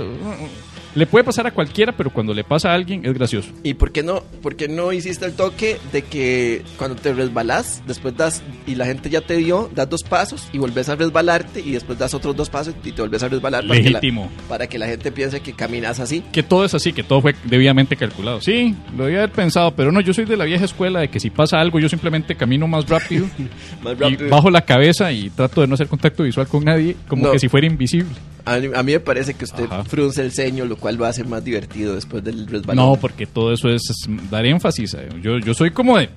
[0.96, 3.50] le puede pasar a cualquiera, pero cuando le pasa a alguien es gracioso.
[3.64, 7.82] ¿Y por qué no, por qué no hiciste el toque de que cuando te resbalas,
[7.88, 11.62] después das y la gente ya te dio, das dos pasos y volvés a resbalarte
[11.62, 14.30] y después das otros dos pasos y te volvés a resbalar para que, la, Legítimo.
[14.48, 16.24] para que la gente piense que caminas así?
[16.32, 18.42] Que todo es así, que todo fue debidamente calculado.
[18.42, 21.20] Sí, lo debía haber pensado, pero no, yo soy de la vieja escuela de que
[21.20, 23.26] si pasa algo yo simplemente camino más rápido,
[23.84, 24.30] Más y rápido.
[24.30, 27.32] bajo la cabeza y trato de no hacer contacto visual con nadie, como No.
[27.32, 28.10] que si fuera invisible.
[28.46, 29.84] A, mí- a mí me parece que usted Ajá.
[29.86, 32.86] frunce el ceño, lo cual lo hace más divertido después del resbalón.
[32.86, 34.94] No, porque todo eso es, es dar énfasis.
[34.96, 35.10] eh.
[35.22, 36.10] Yo, yo soy como de...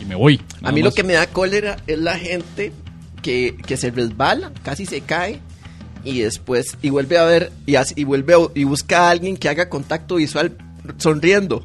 [0.00, 0.40] Y me voy.
[0.62, 2.72] a mí lo que me da cólera es la gente
[3.22, 5.40] que, que se resbala, casi se cae
[6.04, 9.36] y después y vuelve a ver y, hace- y vuelve a- y busca a alguien
[9.36, 10.56] que haga contacto visual
[10.98, 11.64] sonriendo.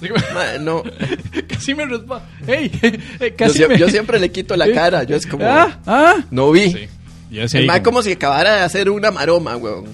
[0.60, 0.82] No,
[1.48, 2.24] Casi me resbala.
[2.46, 2.70] ¡Ey!
[2.82, 2.98] eh,
[3.30, 5.04] yo, casi sie- me- yo siempre le quito la cara.
[5.04, 5.78] Yo es como ¡Ah!
[5.86, 6.16] ¡Ah!
[6.32, 6.72] no vi.
[6.72, 6.88] Sí.
[7.32, 9.86] Ya sé, El mae como- como si acabara de hacer una maroma, weón.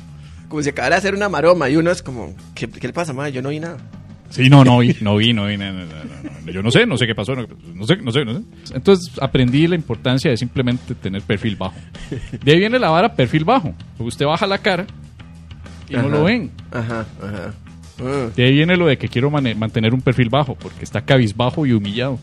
[0.48, 3.12] Como si acabara de hacer una maroma y uno es como, ¿qué, qué le pasa,
[3.12, 3.30] mae?
[3.32, 3.76] Yo no vi nada.
[4.30, 5.56] Sí, no, no vi, no vi, no vi.
[5.56, 6.52] no, no, no.
[6.52, 7.34] Yo no sé, no sé qué pasó.
[7.34, 8.40] No, no sé, no sé, no sé.
[8.74, 11.74] Entonces aprendí la importancia de simplemente tener perfil bajo.
[12.42, 13.74] De ahí viene la vara perfil bajo.
[13.96, 14.86] Porque usted baja la cara
[15.88, 16.08] y no Ajá.
[16.08, 16.50] lo ven.
[16.70, 17.54] Ajá, ajá.
[18.00, 18.26] Ah.
[18.36, 21.64] De ahí viene lo de que quiero mane- mantener un perfil bajo, porque está cabizbajo
[21.66, 22.18] y humillado.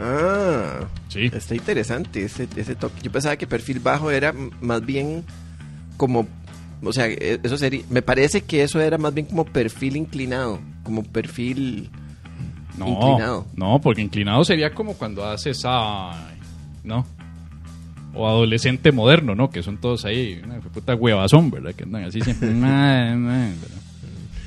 [0.00, 0.80] Ah,
[1.14, 1.30] Sí.
[1.32, 3.00] está interesante ese, ese toque.
[3.02, 5.24] Yo pensaba que perfil bajo era más bien
[5.96, 6.26] como,
[6.82, 10.58] o sea, e- eso sería, me parece que eso era más bien como perfil inclinado,
[10.82, 11.88] como perfil
[12.76, 13.46] No, inclinado.
[13.56, 16.36] no, porque inclinado sería como cuando haces ay,
[16.82, 17.06] ¿no?
[18.16, 19.50] O adolescente moderno, ¿no?
[19.50, 21.74] Que son todos ahí, una puta huevazón, ¿verdad?
[21.74, 22.48] Que andan así siempre.
[22.52, 23.78] Nah, nah, ¿verdad?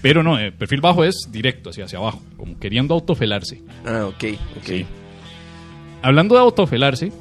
[0.01, 3.61] Pero no, el perfil bajo es directo, hacia, hacia abajo, como queriendo autofelarse.
[3.85, 4.23] Ah, ok,
[4.57, 4.63] ok.
[4.63, 4.85] Sí.
[6.01, 7.11] Hablando de autofelarse,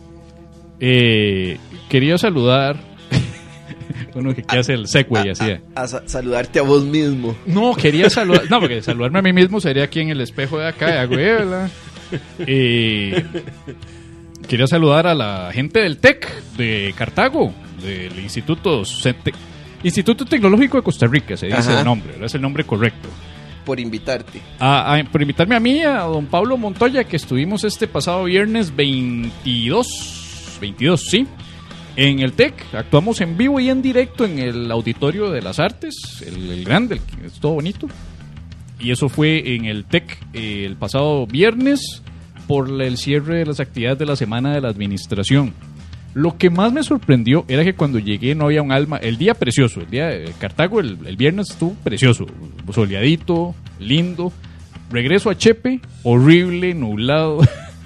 [0.80, 1.58] eh,
[1.88, 2.76] quería saludar.
[4.14, 5.44] Uno que, que hace el segway así.
[5.44, 7.36] de- A sa- saludarte a vos mismo.
[7.46, 8.50] No, quería saludar.
[8.50, 11.70] No, porque saludarme a mí mismo sería aquí en el espejo de acá, de ¿verdad?
[12.38, 13.24] Eh,
[14.48, 18.82] quería saludar a la gente del TEC de Cartago, del Instituto.
[19.82, 21.80] Instituto Tecnológico de Costa Rica, se dice Ajá.
[21.80, 22.26] el nombre, ¿verdad?
[22.26, 23.08] es el nombre correcto.
[23.66, 24.40] Por invitarte.
[24.58, 28.74] A- a- por invitarme a mí, a don Pablo Montoya, que estuvimos este pasado viernes
[28.74, 29.86] 22,
[30.60, 31.26] 22, sí,
[31.96, 32.54] en el TEC.
[32.74, 35.94] Actuamos en vivo y en directo en el Auditorio de las Artes,
[36.26, 37.86] el, grande, el es todo bonito.
[38.78, 42.02] Y eso fue en el TEC eh, el pasado viernes
[42.46, 45.52] por el cierre de las actividades de la Semana de la Administración.
[46.16, 48.96] Lo que más me sorprendió era que cuando llegué no había un alma.
[48.96, 52.24] El día precioso, el día de Cartago, el, el viernes estuvo precioso,
[52.72, 54.32] soleadito, lindo.
[54.90, 57.40] Regreso a Chepe, horrible, nublado.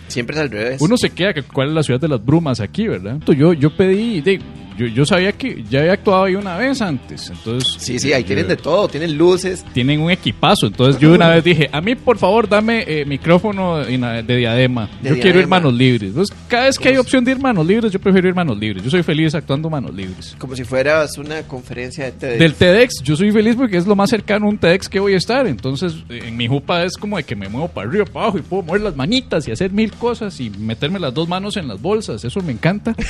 [0.08, 0.80] Siempre es al revés.
[0.80, 3.14] Uno se queda que cuál es la ciudad de las brumas aquí, ¿verdad?
[3.14, 4.40] Entonces yo, yo pedí, de-
[4.78, 7.76] yo, yo sabía que ya había actuado ahí una vez antes, entonces...
[7.78, 8.88] Sí, sí, ahí yo- tienen de todo.
[8.88, 9.64] Tienen luces.
[9.72, 10.66] tienen un equipazo.
[10.66, 14.88] Entonces yo una vez dije, a mí por favor dame eh, micrófono de diadema.
[15.02, 16.10] De yo quiero ir manos libres.
[16.10, 18.82] Entonces cada vez que hay opción de ir manos libres, yo prefiero ir manos libres.
[18.84, 20.34] Yo soy feliz actuando manos libres.
[20.38, 22.38] Como si fueras una conferencia de TED.
[22.38, 25.14] Del TEDx, yo soy feliz porque es lo más cercano a un TEDx que voy
[25.14, 25.46] a estar.
[25.46, 28.38] Entonces, eh, en mi jupa es como de que me muevo para arriba, para abajo
[28.38, 31.68] y puedo mover las manitas y hacer mil cosas y meterme las dos manos en
[31.68, 32.24] las bolsas.
[32.24, 32.94] Eso me encanta.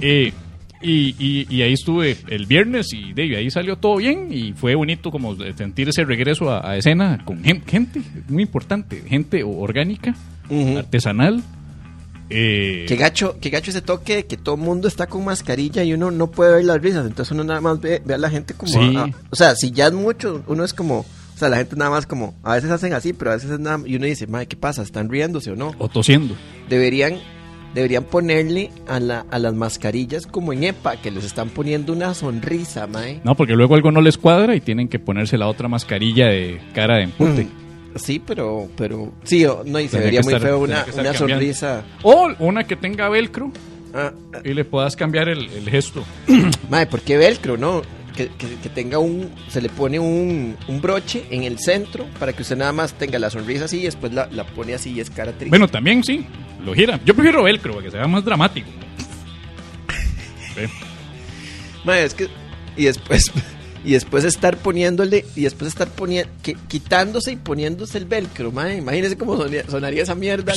[0.00, 0.32] Eh,
[0.80, 4.74] y, y- y ahí estuve el viernes y de ahí salió todo bien y fue
[4.76, 10.14] bonito como sentir ese regreso a, a escena con gen- gente, muy importante, gente orgánica,
[10.76, 11.42] artesanal.
[12.30, 15.82] Eh, Qué gacho, qué gacho ese toque de que todo el mundo está con mascarilla
[15.82, 17.06] y uno no puede ver las risas.
[17.06, 18.70] Entonces uno nada más ve, ve a la gente como...
[18.72, 18.96] Sí.
[19.30, 20.98] o sea, si ya es mucho, uno es como...
[21.00, 22.34] O sea, la gente nada más como...
[22.42, 23.80] A veces hacen así, pero a veces es nada...
[23.86, 24.82] Y uno dice, madre, ¿qué pasa?
[24.82, 25.72] ¿Están riéndose o no?
[25.78, 26.34] o tosiendo.
[26.68, 27.14] Deberían...
[27.74, 32.14] Deberían ponerle a, la, a las mascarillas como en EPA, que les están poniendo una
[32.14, 33.20] sonrisa, mae.
[33.24, 36.60] No, porque luego algo no les cuadra y tienen que ponerse la otra mascarilla de
[36.74, 37.44] cara de empute.
[37.44, 37.48] Mm.
[37.96, 41.82] Sí, pero, pero, sí, no, y se vería muy estar- feo una, una sonrisa.
[42.02, 43.50] O una que tenga velcro
[43.94, 46.04] Ah, ah, y le puedas cambiar el, el gesto.
[46.70, 47.80] Mae, ¿por qué velcro, no?
[48.18, 52.32] Que, que- que tenga un, se le pone un, un broche en el centro para
[52.32, 54.98] que usted nada más tenga la sonrisa así y después la, la pone así y
[54.98, 55.50] es cara triste.
[55.50, 56.26] Bueno, también sí,
[56.64, 56.98] lo gira.
[57.04, 58.68] Yo prefiero velcro para que sea más dramático.
[60.56, 60.68] Ve.
[61.84, 62.26] Mae, es que,
[62.76, 63.30] y después,
[63.84, 66.30] y después estar poniéndole, y después estar poniendo,
[66.68, 70.52] quitándose y poniéndose el velcro, mae, imagínese cómo sonaría, sonaría esa mierda.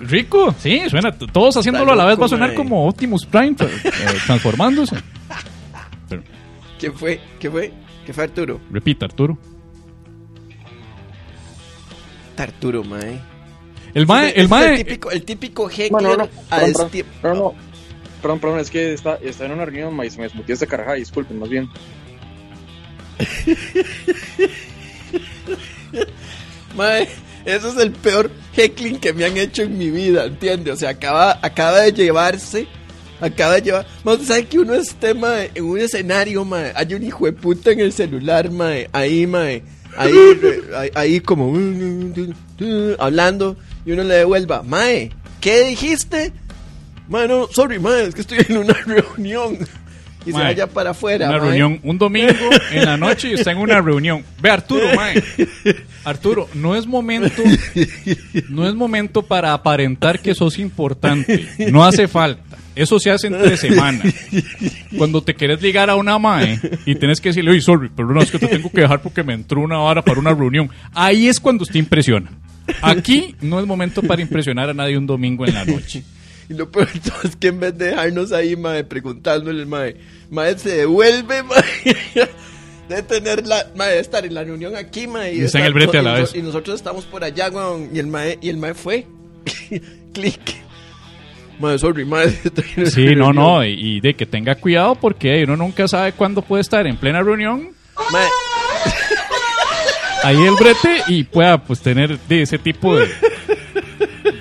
[0.00, 1.12] Rico, sí, suena.
[1.12, 2.56] Todos haciéndolo a la vez va a sonar mae.
[2.56, 3.90] como Optimus Prime eh,
[4.26, 4.96] transformándose.
[6.08, 6.22] Pero,
[6.78, 7.20] ¿Qué fue?
[7.38, 7.72] ¿Qué fue?
[8.06, 8.60] ¿Qué fue Arturo?
[8.70, 9.38] repita, Arturo.
[12.36, 13.20] Arturo, mae.
[13.92, 16.60] El mae, el mae, el típico, el típico heckler Bueno, no, no, a
[17.20, 17.54] perdón,
[18.20, 21.38] perdón, perdón, es que está, está en una reunión, se me desmutió esta caraja, disculpen,
[21.38, 21.68] más bien.
[26.76, 27.08] Mae,
[27.44, 30.72] eso es el peor heckling que me han hecho en mi vida, ¿entiende?
[30.72, 32.66] O sea, acaba, acaba de llevarse,
[33.20, 33.86] acaba de llevar...
[34.04, 36.72] Mae, ¿usted sabe que uno esté, mae, en un escenario, mae?
[36.74, 39.62] Hay un hijo de puta en el celular, mae, ahí, mae,
[39.96, 40.12] ahí,
[40.76, 41.52] ahí, ahí como...
[42.98, 43.56] Hablando,
[43.86, 46.32] y uno le devuelva, mae, ¿qué dijiste?
[47.10, 49.58] Mae, no, sorry, mae, es que estoy en una reunión.
[50.22, 51.46] Y se Mae, vaya para afuera, una mae.
[51.48, 52.32] reunión, un domingo
[52.72, 54.22] en la noche y está en una reunión.
[54.40, 55.22] Ve, Arturo, mae.
[56.04, 57.42] Arturo, no es momento,
[58.48, 61.46] no es momento para aparentar que sos importante.
[61.70, 62.56] No hace falta.
[62.76, 64.02] Eso se hace entre semana.
[64.96, 68.22] Cuando te quieres ligar a una mae y tienes que decirle, oye, sorry, pero no
[68.22, 70.70] es que te tengo que dejar porque me entró una hora para una reunión.
[70.92, 72.30] Ahí es cuando usted impresiona.
[72.82, 76.04] Aquí no es momento para impresionar a nadie un domingo en la noche.
[76.50, 79.96] Y lo peor de todo es que en vez de dejarnos ahí, mae, preguntándole, mae,
[80.30, 82.28] mae, se devuelve, mae,
[82.88, 85.32] de tener la, mae, de estar en la reunión aquí, mae.
[85.32, 86.34] Y está en estar- el brete a la y vez.
[86.34, 89.06] Y nosotros estamos por allá, weón, y el mae, y el mae fue.
[90.12, 90.40] Clic.
[91.60, 95.56] Mae, sorry, en una Sí, no, no, y, y de que tenga cuidado porque uno
[95.56, 97.72] nunca sabe cuándo puede estar en plena reunión
[98.10, 98.26] Mae,
[100.24, 103.08] ahí el brete y pueda pues tener de ese tipo de,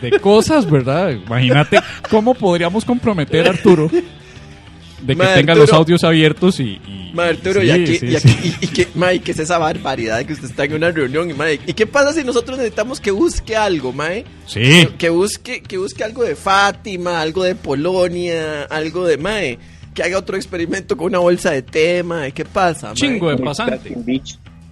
[0.02, 1.12] de cosas, ¿verdad?
[1.12, 5.56] Imagínate cómo podríamos comprometer a Arturo de que Ma, tenga Arturo.
[5.68, 6.64] los audios abiertos y...
[6.86, 8.16] y- mae, Arturo, sí, y aquí, sí, y sí.
[8.18, 10.92] aquí, y, y que, mae, que es esa barbaridad de que usted está en una
[10.92, 14.26] reunión, y mae, ¿y qué pasa si nosotros necesitamos que busque algo, mae?
[14.46, 19.58] Sí, Que, que busque, que busque algo de Fátima, algo de Polonia, algo de Mae.
[19.94, 22.32] Que haga otro experimento con una bolsa de té, Mae.
[22.34, 22.96] ¿Qué pasa, mae?
[22.96, 23.92] chingo de pasante.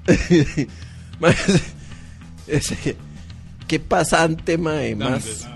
[1.20, 1.36] Mae,
[2.48, 2.96] ese-
[3.68, 4.96] qué pasante, Mae.
[4.96, 5.48] Más.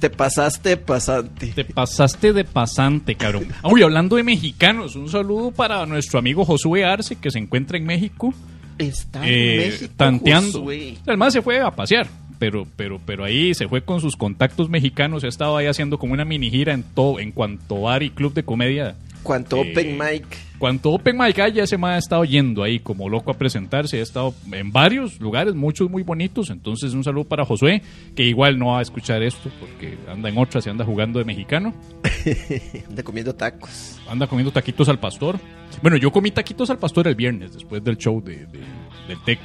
[0.00, 1.46] Te pasaste de pasante.
[1.54, 3.46] Te pasaste de pasante, cabrón.
[3.62, 7.78] Ah, Uy, hablando de mexicanos, un saludo para nuestro amigo Josué Arce, que se encuentra
[7.78, 8.34] en México.
[8.76, 9.94] Está eh, en México.
[9.96, 10.58] tanteando.
[10.60, 10.96] Josué.
[11.06, 12.06] El más se fue a pasear,
[12.38, 15.24] pero, pero, pero ahí se fue con sus contactos mexicanos.
[15.24, 18.34] Ha estado ahí haciendo como una mini gira en todo, en cuanto bar y club
[18.34, 18.96] de comedia.
[19.22, 20.26] Cuanto Eh, Open Mic.
[20.64, 23.98] Cuanto Open Mic hay, ya ese más ha estado yendo ahí como loco a presentarse.
[23.98, 26.48] Ha estado en varios lugares, muchos muy bonitos.
[26.48, 27.82] Entonces, un saludo para Josué,
[28.16, 31.26] que igual no va a escuchar esto porque anda en otras y anda jugando de
[31.26, 31.74] mexicano.
[32.88, 34.00] Anda comiendo tacos.
[34.08, 35.38] anda comiendo taquitos al pastor.
[35.82, 38.60] Bueno, yo comí taquitos al pastor el viernes, después del show de, de-
[39.06, 39.40] del TEC.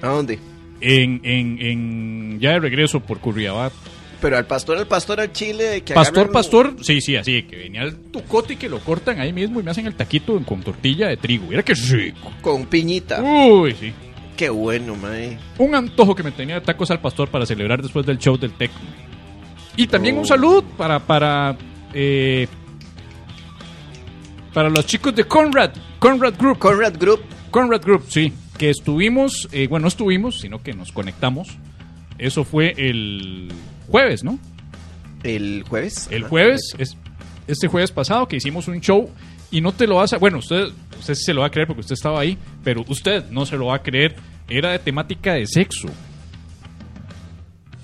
[0.00, 0.38] ¿A dónde?
[0.80, 3.72] En, en, en, ya de regreso por Curriabat.
[4.20, 5.82] Pero al pastor, al pastor, al chile.
[5.82, 9.32] Que Pastor, pastor, sí, sí, así, que venía el tucote y que lo cortan ahí
[9.32, 11.46] mismo y me hacen el taquito con tortilla de trigo.
[11.48, 12.30] Mira qué rico.
[12.42, 13.22] Con piñita.
[13.22, 13.92] Uy, sí.
[14.36, 15.38] Qué bueno, mae.
[15.58, 18.52] Un antojo que me tenía de tacos al pastor para celebrar después del show del
[18.52, 18.78] Tecno.
[19.76, 20.20] Y también Oh.
[20.20, 21.56] un saludo para para
[21.94, 22.46] eh,
[24.52, 26.58] para los chicos de Conrad, Conrad Group.
[26.58, 27.20] Conrad Group.
[27.50, 28.32] Conrad Group, sí.
[28.58, 31.48] Que estuvimos, eh, bueno, no estuvimos, sino que nos conectamos.
[32.18, 33.48] Eso fue el
[33.90, 34.38] jueves, ¿no?
[35.22, 36.08] El jueves.
[36.10, 36.96] El jueves, es,
[37.46, 39.10] este jueves pasado que hicimos un show
[39.50, 40.18] y no te lo vas a...
[40.18, 43.28] Bueno, usted, usted sí se lo va a creer porque usted estaba ahí, pero usted
[43.30, 44.16] no se lo va a creer.
[44.48, 45.88] Era de temática de sexo.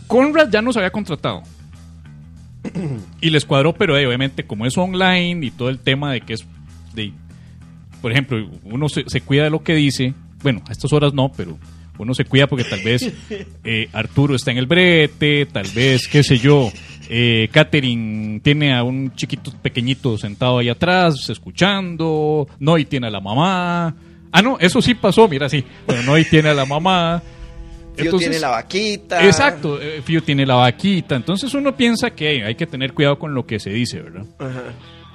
[0.06, 1.42] Conrad ya nos había contratado.
[3.20, 6.34] y les cuadró, pero eh, obviamente como es online y todo el tema de que
[6.34, 6.46] es...
[6.94, 7.12] De,
[8.00, 10.14] por ejemplo, uno se, se cuida de lo que dice.
[10.42, 11.58] Bueno, a estas horas no, pero
[11.98, 13.10] uno se cuida porque tal vez
[13.64, 16.70] eh, Arturo está en el brete, tal vez, qué sé yo,
[17.08, 23.20] eh, Catherine tiene a un chiquito pequeñito sentado ahí atrás, escuchando, Noy tiene a la
[23.20, 23.94] mamá.
[24.32, 25.64] Ah, no, eso sí pasó, mira, sí.
[25.86, 27.22] Bueno, Noy tiene a la mamá.
[27.94, 29.24] Fío Entonces- tiene la vaquita.
[29.24, 31.16] Exacto, eh, Fío tiene la vaquita.
[31.16, 34.26] Entonces uno piensa que hay, hay que tener cuidado con lo que se dice, ¿verdad?
[34.38, 34.62] Ajá.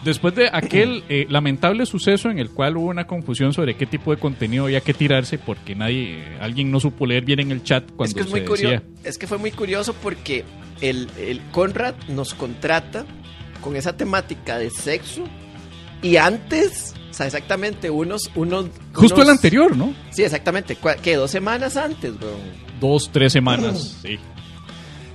[0.04, 4.10] Después de aquel eh, lamentable suceso en el cual hubo una confusión sobre qué tipo
[4.10, 7.64] de contenido había que tirarse porque nadie, eh, alguien no supo leer bien en el
[7.64, 8.84] chat cuando Es que, es, se muy decía.
[9.04, 10.44] es que fue muy curioso porque
[10.82, 13.06] el, el Conrad nos contrata
[13.62, 15.24] con esa temática de sexo
[16.02, 18.32] y antes, o sea, exactamente unos...
[18.34, 19.94] unos Justo unos- el anterior, ¿no?
[20.10, 20.78] Sí, exactamente.
[21.04, 22.40] que dos semanas antes, weón.
[22.80, 24.18] Dos, tres semanas, sí.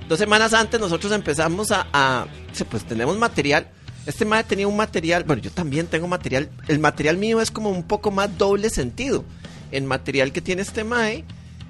[0.07, 2.25] Dos semanas antes nosotros empezamos a...
[2.69, 3.67] pues tenemos material.
[4.07, 6.49] Este mae tenía un material, bueno, yo también tengo material.
[6.67, 9.23] El material mío es como un poco más doble sentido.
[9.71, 11.25] El material que tiene este mae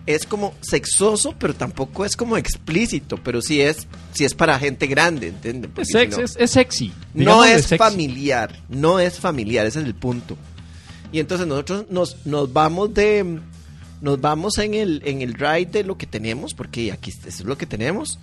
[0.06, 4.88] es como sexoso, pero tampoco es como explícito, pero sí es, sí es para gente
[4.88, 5.70] grande, ¿entiendes?
[5.74, 6.94] Porque Es, si sex- no- es, es sexy.
[7.14, 7.78] no es sexy.
[7.78, 10.38] familiar, no es familiar, ese es el punto.
[11.12, 13.40] Y entonces nosotros nos, nos vamos de
[14.00, 17.58] nos vamos en el en el ride de lo que tenemos, porque aquí es lo
[17.58, 18.20] que tenemos.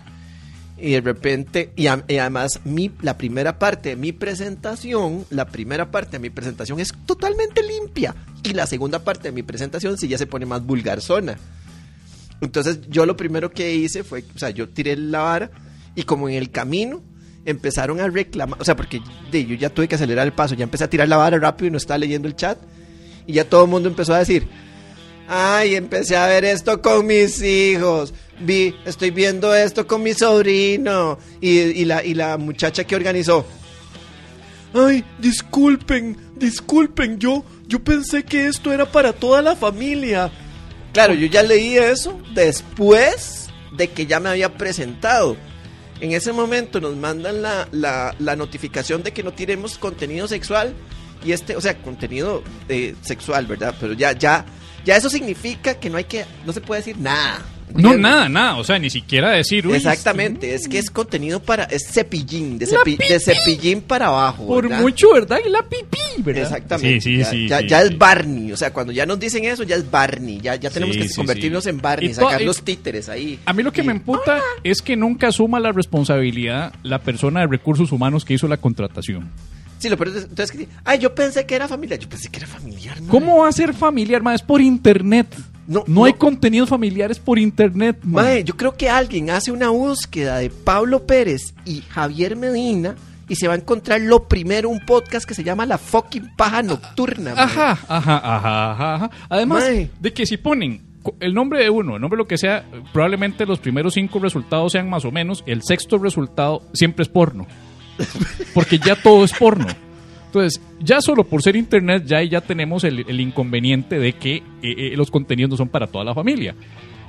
[0.76, 5.46] Y de repente, y, a- y además mi, la primera parte de mi presentación, la
[5.46, 8.14] primera parte de mi presentación es totalmente limpia.
[8.42, 11.37] Y la segunda parte de mi presentación sí ya se pone más vulgar zona.
[12.40, 15.50] Entonces yo lo primero que hice fue, o sea, yo tiré la vara
[15.94, 17.00] y como en el camino
[17.46, 20.64] empezaron a reclamar, o sea, porque de, yo ya tuve que acelerar el paso, ya
[20.64, 22.58] empecé a tirar la vara rápido y no estaba leyendo el chat
[23.26, 24.46] y ya todo el mundo empezó a decir,
[25.28, 31.18] ay, empecé a ver esto con mis hijos, vi, estoy viendo esto con mi sobrino
[31.40, 33.46] y, y la, y la muchacha que organizó,
[34.76, 40.32] Ay, disculpen, disculpen, yo, yo pensé que esto era para toda la familia.
[40.92, 45.37] Claro, yo ya leí eso después de que ya me había presentado.
[46.00, 50.74] En ese momento nos mandan la, la, la notificación de que no tiremos contenido sexual
[51.24, 53.76] y este, o sea, contenido eh, sexual, ¿verdad?
[53.80, 54.44] Pero ya, ya,
[54.85, 57.42] ya eso significa que no hay que, no se puede decir nada.
[57.74, 58.57] No, nada, nada.
[58.57, 59.66] O sea, ni siquiera decir.
[59.66, 64.46] uy, Exactamente, es que es contenido para, es cepillín, de, cepi- de cepillín para abajo.
[64.46, 64.81] Por ¿verdad?
[64.83, 65.38] mucho, ¿verdad?
[65.44, 66.42] Y la pipí, ¿verdad?
[66.44, 67.00] Exactamente.
[67.00, 67.68] Sí, sí, ya, sí.
[67.68, 68.53] ya, es Barney.
[68.53, 70.40] O sea, cuando ya nos dicen eso, ya es Barney.
[70.40, 73.38] Ya, ya tenemos que convertirnos en Barney, Y sacar y- los títeres ahí.
[73.46, 77.46] A mí lo que me emputa es que nunca asuma la responsabilidad la persona de
[77.46, 79.31] recursos humanos que hizo la contratación.
[79.79, 81.98] Sí, lo peor es- entonces ay, yo pensé que era familiar.
[81.98, 83.09] Yo pensé que era familiar, man.
[83.11, 84.37] ¿Cómo va a ser familiar, más?
[84.37, 85.27] Es por internet.
[85.66, 86.05] No, No, no.
[86.05, 88.22] hay contenidos familiares por internet, ma.
[88.22, 92.94] Mae, yo creo que alguien hace una búsqueda de Pablo Pérez y Javier Medina
[93.29, 96.62] y se va a encontrar lo primero un podcast que se llama La fucking paja
[96.62, 97.33] nocturna.
[97.37, 99.11] Ajá, ajá, ajá, ajá, ajá.
[99.31, 99.90] Además Mae.
[99.98, 100.83] de que si ponen
[101.20, 104.72] el nombre de uno, el nombre de lo que sea, probablemente los primeros cinco resultados
[104.72, 107.46] sean más o menos, el sexto resultado siempre es porno.
[108.53, 109.66] Porque ya todo es porno.
[110.35, 114.42] Entonces, ya solo por ser internet, ya, ya tenemos el, el inconveniente de que eh,
[114.62, 116.55] eh, los contenidos no son para toda la familia.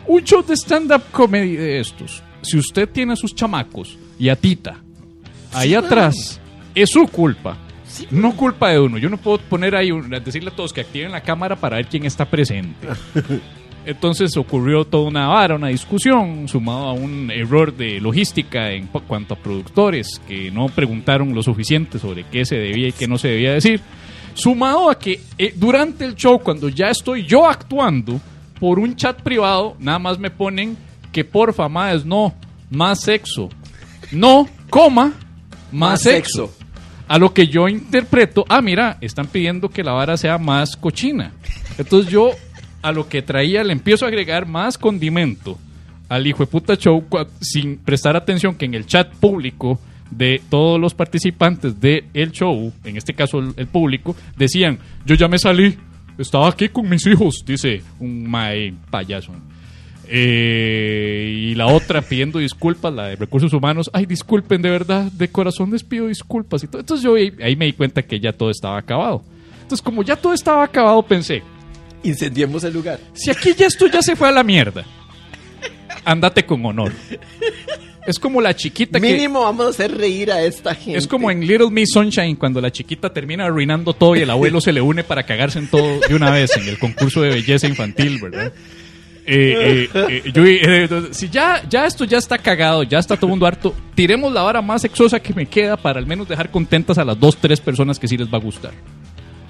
[0.08, 4.36] Un show de stand-up comedy de estos, si usted tiene a sus chamacos y a
[4.36, 4.80] Tita
[5.54, 6.40] ahí atrás,
[6.76, 7.58] es su culpa.
[8.12, 8.98] No culpa de uno.
[8.98, 11.88] Yo no puedo poner ahí, un- decirle a todos que activen la cámara para ver
[11.88, 12.88] quién está presente.
[13.86, 19.36] Entonces ocurrió toda una vara, una discusión, sumado a un error de logística en cuanto
[19.36, 23.28] a productores que no preguntaron lo suficiente sobre qué se debía y qué no se
[23.28, 23.82] debía decir.
[24.34, 28.19] Sumado a que eh, durante el show, cuando ya estoy yo actuando,
[28.60, 30.75] por un chat privado, nada más me ponen
[31.12, 32.33] que porfa, más no,
[32.71, 33.50] más sexo.
[34.12, 35.13] No, coma,
[35.71, 36.48] más, Más sexo.
[36.48, 36.65] sexo.
[37.08, 41.33] A lo que yo interpreto, ah, mira, están pidiendo que la vara sea más cochina.
[41.77, 42.31] Entonces yo
[42.86, 45.58] a lo que traía le empiezo a agregar más condimento
[46.08, 47.04] al hijo de puta show
[47.42, 49.79] sin prestar atención que en el chat público
[50.12, 55.27] de todos los participantes del show, en este caso el, el público, decían, yo ya
[55.27, 55.75] me salí,
[56.19, 59.31] estaba aquí con mis hijos, dice un mae payaso.
[60.08, 63.90] Eh, y la otra pidiendo disculpas, la de recursos humanos.
[63.92, 66.63] Ay, disculpen, de verdad, de corazón les pido disculpas.
[66.63, 66.81] Y todo.
[66.81, 69.23] Entonces yo ahí me di cuenta que ya todo estaba acabado.
[69.63, 71.42] Entonces, como ya todo estaba acabado, pensé,
[72.06, 72.99] Incendiemos el lugar.
[73.13, 74.85] si aquí ya esto ya se fue a la mierda,
[76.03, 76.91] andate con honor.
[78.06, 79.13] Es como la chiquita que...
[79.13, 80.99] Mínimo vamos a hacer reír a esta gente.
[80.99, 84.62] Es como en Little Miss Sunshine cuando la chiquita termina arruinando todo y el abuelo
[84.62, 87.67] se le une para cagarse en todo de una vez en el concurso de belleza
[87.67, 88.53] infantil, ¿verdad?
[89.27, 93.25] Eh, eh, eh, yo, eh, si ya, ya esto ya está cagado, ya está todo
[93.25, 96.51] el mundo harto, tiremos la vara más sexosa que me queda para al menos dejar
[96.51, 98.73] contentas a las dos, tres personas que sí les va a gustar.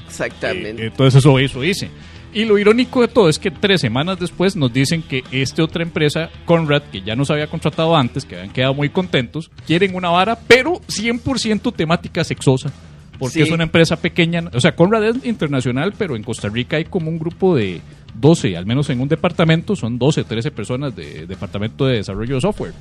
[0.07, 0.81] Exactamente.
[0.81, 1.89] Eh, entonces eso, eso hice.
[2.35, 5.81] Y lo irónico de todo es que tres semanas después nos dicen que esta otra
[5.83, 10.09] empresa, Conrad, que ya nos había contratado antes, que habían quedado muy contentos, quieren una
[10.09, 12.71] vara, pero 100% temática sexosa.
[13.17, 13.41] Porque Sí.
[13.43, 14.43] es una empresa pequeña.
[14.53, 17.79] O sea, Conrad es internacional, pero en Costa Rica hay como un grupo de
[18.15, 22.41] 12, al menos en un departamento, son 12, 13 personas de departamento de desarrollo de
[22.41, 22.73] software.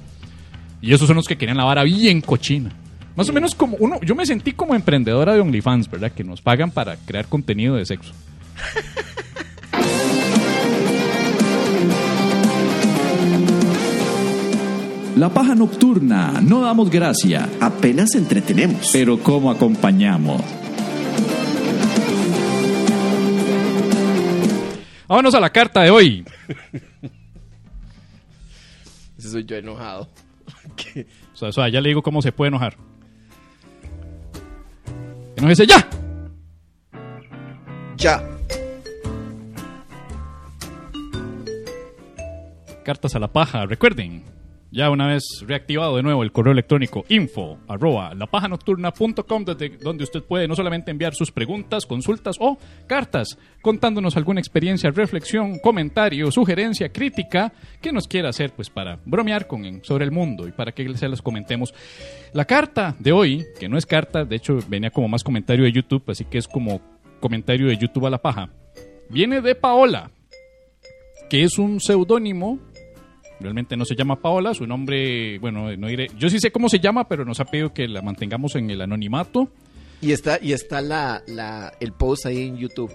[0.82, 2.72] Y esos son los que querían la vara bien cochina.
[3.14, 6.10] Más o menos como uno, yo me sentí como emprendedora de OnlyFans, ¿verdad?
[6.10, 8.12] Que nos pagan para crear contenido de sexo.
[15.16, 18.90] La paja nocturna, no damos gracia, Apenas entretenemos.
[18.92, 20.42] pero ¿cómo acompañamos?
[25.06, 26.24] Vámonos a la carta de hoy.
[29.16, 30.08] Ese soy yo enojado.
[30.76, 31.06] ¿Qué?
[31.32, 32.76] O sea, o sea, ya le digo cómo se puede enojar.
[35.36, 35.88] Enójese ya.
[37.96, 38.22] Ya.
[42.84, 43.64] Cartas a la paja.
[43.66, 44.22] Recuerden,
[44.74, 50.24] ya una vez reactivado de nuevo el correo electrónico info arroba lapajanocturna.com desde donde usted
[50.24, 52.58] puede no solamente enviar sus preguntas, consultas o
[52.88, 59.46] cartas contándonos alguna experiencia, reflexión, comentario, sugerencia, crítica que nos quiera hacer pues para bromear
[59.46, 61.72] con sobre el mundo y para que se las comentemos.
[62.32, 65.72] La carta de hoy, que no es carta, de hecho venía como más comentario de
[65.72, 66.80] YouTube, así que es como
[67.20, 68.50] comentario de YouTube a la paja,
[69.08, 70.10] viene de Paola,
[71.30, 72.58] que es un seudónimo
[73.40, 76.08] Realmente no se llama Paola, su nombre, bueno, no diré.
[76.18, 78.80] Yo sí sé cómo se llama, pero nos ha pedido que la mantengamos en el
[78.80, 79.48] anonimato.
[80.00, 82.92] Y está, y está la, la, el post ahí en YouTube.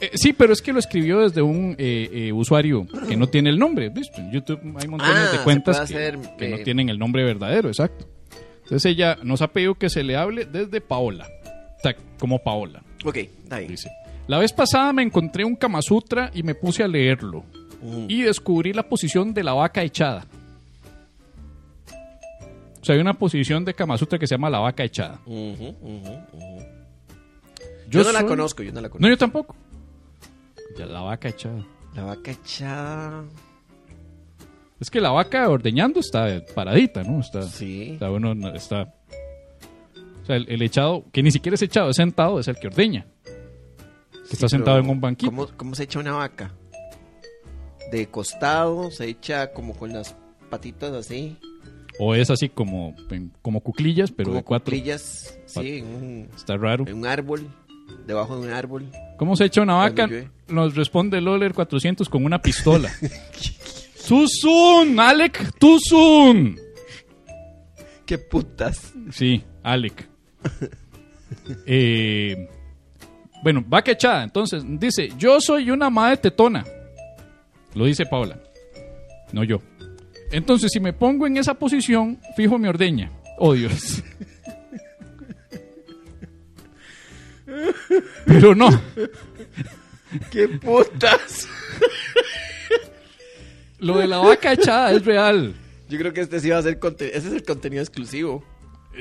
[0.00, 3.50] Eh, sí, pero es que lo escribió desde un eh, eh, usuario que no tiene
[3.50, 3.88] el nombre.
[3.90, 4.20] ¿viste?
[4.20, 8.06] En YouTube hay montones Ah, de se cuentas que, no tienen el nombre verdadero, exacto.
[8.64, 11.28] Entonces ella nos ha pedido que se le hable desde Paola.
[11.78, 13.68] O sea, como Paola, Ok, está ahí.
[13.68, 13.90] dice.
[14.28, 17.44] La vez pasada me encontré un Kama Sutra y me puse a leerlo.
[18.08, 20.24] Y descubrí la posición de la vaca echada.
[22.80, 25.20] O sea, hay una posición de Kama Sutra que se llama la vaca echada.
[27.88, 29.02] Yo, no la conozco, yo no la conozco.
[29.02, 29.54] No, yo tampoco.
[30.78, 31.64] Ya, la vaca echada.
[31.94, 33.24] La vaca echada.
[34.80, 37.20] Es que la vaca ordeñando está paradita, ¿no?
[37.20, 37.90] Está, Sí.
[37.92, 38.92] está bueno, no, está.
[40.22, 42.68] O sea, el, el echado, que ni siquiera es echado, es sentado, es el que
[42.68, 43.06] ordeña.
[44.28, 45.30] Que está sentado en un banquito.
[45.30, 46.52] ¿cómo, ¿Cómo se echa una vaca?
[47.90, 50.14] De costado, se echa como con las
[50.50, 51.36] patitas así.
[51.98, 52.94] O es así como,
[53.42, 54.64] como cuclillas, pero como de cuatro.
[54.72, 56.86] cuclillas, sí, en un, Está raro.
[56.86, 57.46] en un árbol.
[58.06, 58.86] Debajo de un árbol.
[59.18, 60.08] ¿Cómo se echa una vaca?
[60.48, 62.90] Nos responde Loler 400 con una pistola.
[64.08, 64.98] ¡Tuzun!
[64.98, 65.58] ¡Alec!
[65.58, 66.58] ¡Tuzun!
[68.04, 68.92] ¡Qué putas!
[69.10, 70.08] Sí, Alec.
[71.66, 72.48] Eh,
[73.42, 74.22] bueno, vaca echada.
[74.22, 76.64] Entonces, dice, yo soy una madre tetona.
[77.74, 78.38] Lo dice Paola.
[79.32, 79.58] No yo.
[80.30, 83.12] Entonces, si me pongo en esa posición, fijo mi ordeña.
[83.38, 84.02] Oh, Dios.
[88.26, 88.68] Pero no.
[90.30, 91.48] ¡Qué putas!
[93.78, 95.54] Lo de la vaca echada es real.
[95.88, 97.18] Yo creo que este sí va a ser contenido.
[97.18, 98.44] Ese es el contenido exclusivo.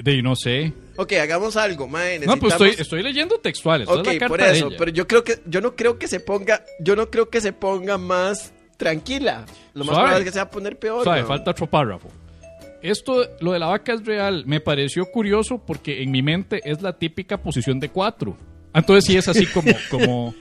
[0.04, 0.74] De no sé.
[0.96, 2.20] Ok, hagamos algo, mae.
[2.20, 3.88] No, pues estoy, estoy leyendo textuales.
[3.88, 6.20] Ok, es la carta por eso, pero yo creo que yo no creo que se
[6.20, 9.46] ponga, yo no creo que se ponga más tranquila.
[9.76, 10.02] Lo más Suave.
[10.02, 11.04] probable es que se va a poner peor.
[11.04, 11.28] Sabe, ¿no?
[11.28, 12.10] falta otro párrafo.
[12.82, 14.44] Esto, lo de la vaca es real.
[14.48, 18.36] Me pareció curioso porque en mi mente es la típica posición de cuatro.
[18.74, 20.34] Entonces sí es así como, como.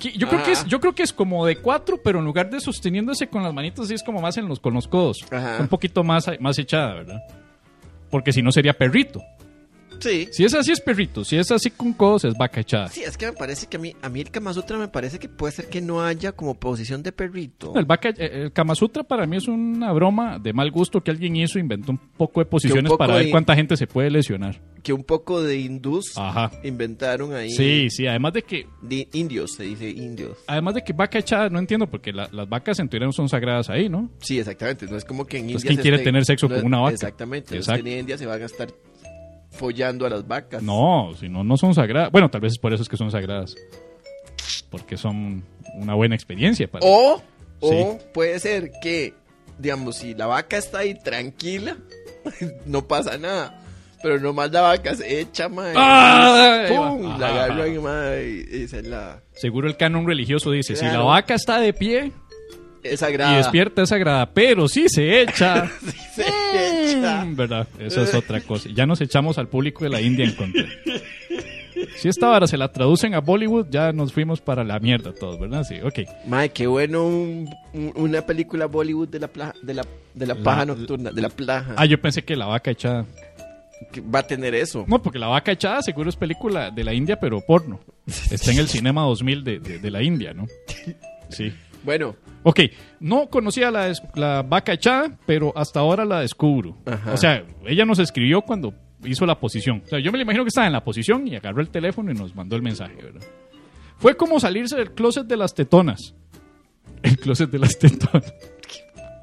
[0.00, 2.58] Yo creo, que es, yo creo que es como de cuatro, pero en lugar de
[2.58, 5.24] sosteniéndose con las manitas, sí es como más en los, con los codos.
[5.30, 5.58] Ajá.
[5.60, 7.22] Un poquito más, más echada, ¿verdad?
[8.10, 9.22] Porque si no sería perrito.
[10.00, 10.28] Sí.
[10.32, 12.88] Si es así es perrito, si es así con codos es vaca echada.
[12.88, 15.18] Sí, es que me parece que a mí, a mí el Kama Sutra me parece
[15.18, 17.72] que puede ser que no haya como posición de perrito.
[17.76, 18.14] El, vaca, eh,
[18.44, 21.92] el Kama Sutra para mí es una broma de mal gusto que alguien hizo, inventó
[21.92, 24.60] un poco de posiciones poco para ver cuánta gente se puede lesionar.
[24.82, 26.50] Que un poco de hindús Ajá.
[26.62, 27.50] inventaron ahí.
[27.50, 30.36] Sí, sí, además de que De indios, se dice indios.
[30.46, 33.28] además de que vaca echada no entiendo porque la- las vacas en teoría no son
[33.28, 34.10] sagradas ahí, ¿no?
[34.20, 34.86] Sí, exactamente.
[34.86, 35.76] No es como que en Entonces, India.
[35.76, 36.94] ¿quién quiere esté- tener sexo no con una vaca?
[36.94, 37.56] Exactamente.
[37.56, 37.86] Exacto.
[37.86, 38.68] En India se van a estar
[39.56, 40.62] follando a las vacas.
[40.62, 42.10] No, si no, no son sagradas.
[42.10, 43.54] Bueno, tal vez es por eso es que son sagradas.
[44.70, 45.44] Porque son
[45.76, 46.84] una buena experiencia para...
[46.86, 47.22] O,
[47.60, 48.04] o Sí.
[48.12, 49.14] puede ser que,
[49.58, 51.76] digamos, si la vaca está ahí tranquila,
[52.66, 53.60] no pasa nada.
[54.02, 55.72] Pero nomás la vaca se echa, mae.
[55.76, 56.66] ¡Ah!
[56.68, 57.10] ¡Pum!
[57.12, 58.44] Ajá, La mae.
[58.52, 59.22] y Esa es la.
[59.32, 62.12] Seguro el canon religioso dice, si la vaca está de pie
[62.82, 63.36] Es y sagrada.
[63.38, 65.70] despierta es sagrada, pero si se echa...
[66.14, 66.30] Se echa.
[66.30, 66.33] Mm,
[67.36, 67.66] ¿Verdad?
[67.78, 68.68] Eso es otra cosa.
[68.74, 70.64] Ya nos echamos al público de la India en contra.
[71.96, 75.38] Si esta vara se la traducen a Bollywood, ya nos fuimos para la mierda todos,
[75.40, 75.64] ¿verdad?
[75.64, 76.00] Sí, ok.
[76.26, 80.34] Mae, qué bueno un- un- una película Bollywood de la, pla- de la, de la
[80.34, 81.74] La- paja nocturna, de la plaja.
[81.76, 83.06] Ah, yo pensé que la vaca echada.
[83.92, 84.84] que va a tener eso.
[84.88, 87.80] No, porque la vaca echada seguro es película de la India, pero porno.
[88.30, 90.46] Está en el Cinema 2000 de, de- de la India, ¿no?
[91.28, 91.52] Sí.
[91.84, 92.16] Bueno,
[92.46, 92.60] Ok,
[93.00, 96.76] no conocía la, la vaca echada, pero hasta ahora la descubro.
[96.84, 97.14] Ajá.
[97.14, 99.82] O sea, ella nos escribió cuando hizo la posición.
[99.86, 102.14] O sea, yo me imagino que estaba en la posición y agarró el teléfono y
[102.14, 103.22] nos mandó el mensaje, ¿verdad?
[103.96, 106.14] Fue como salirse del closet de las tetonas.
[107.02, 108.32] El closet de las tetonas.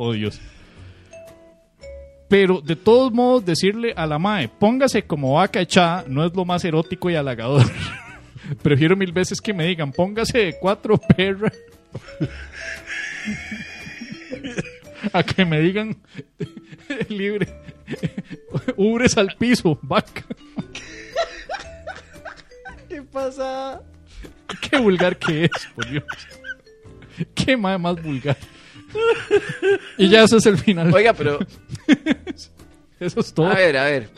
[0.04, 0.42] Oh, Dios.
[2.28, 6.44] Pero de todos modos, decirle a la mae, póngase como vaca echada, no es lo
[6.44, 7.68] más erótico y halagador.
[8.64, 11.54] Prefiero mil veces que me digan, póngase de cuatro perras.
[15.14, 15.98] a que me digan
[17.10, 17.48] libre.
[18.78, 20.24] Ubres al piso, vaca.
[22.88, 23.82] ¿qué pasa?
[24.70, 26.04] Qué vulgar que es, por Dios.
[27.36, 28.38] Qué mae más vulgar.
[29.98, 30.94] Y ya eso es el final.
[30.94, 31.40] Oiga, pero
[33.00, 33.48] Eso es todo.
[33.48, 34.10] A ver, a ver.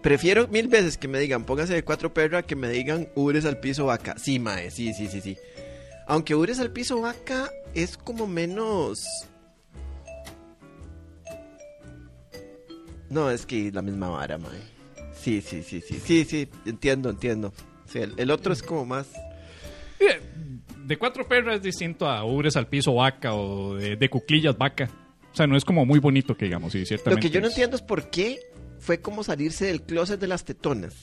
[0.00, 3.44] Prefiero mil veces que me digan póngase de cuatro perros a que me digan ubres
[3.44, 4.16] al piso vaca.
[4.18, 5.36] Sí, mae, sí, sí, sí, sí.
[6.12, 9.06] Aunque ubres al piso vaca es como menos.
[13.08, 14.60] No, es que la misma vara, mae.
[15.14, 17.54] Sí, sí, sí, sí, sí, sí, entiendo, entiendo.
[17.86, 19.06] Sí, el, el otro es como más.
[20.00, 20.20] Eh,
[20.84, 24.90] De cuatro perras es distinto a ubres al piso vaca o de, de cuclillas vaca.
[25.32, 27.26] O sea, no es como muy bonito que digamos, sí, Lo ciertamente.
[27.26, 28.38] que yo no es- entiendo es por qué
[28.80, 30.94] fue como salirse del closet de las tetonas.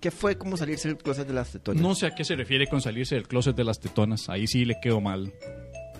[0.00, 1.82] ¿Qué fue como salirse del closet de las tetonas?
[1.82, 4.28] No sé a qué se refiere con salirse del closet de las tetonas.
[4.28, 5.32] Ahí sí le quedó mal.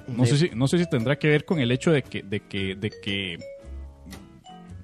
[0.06, 2.40] No sé si, no sé si tendrá que ver con el hecho de que, de
[2.40, 3.38] que, de que.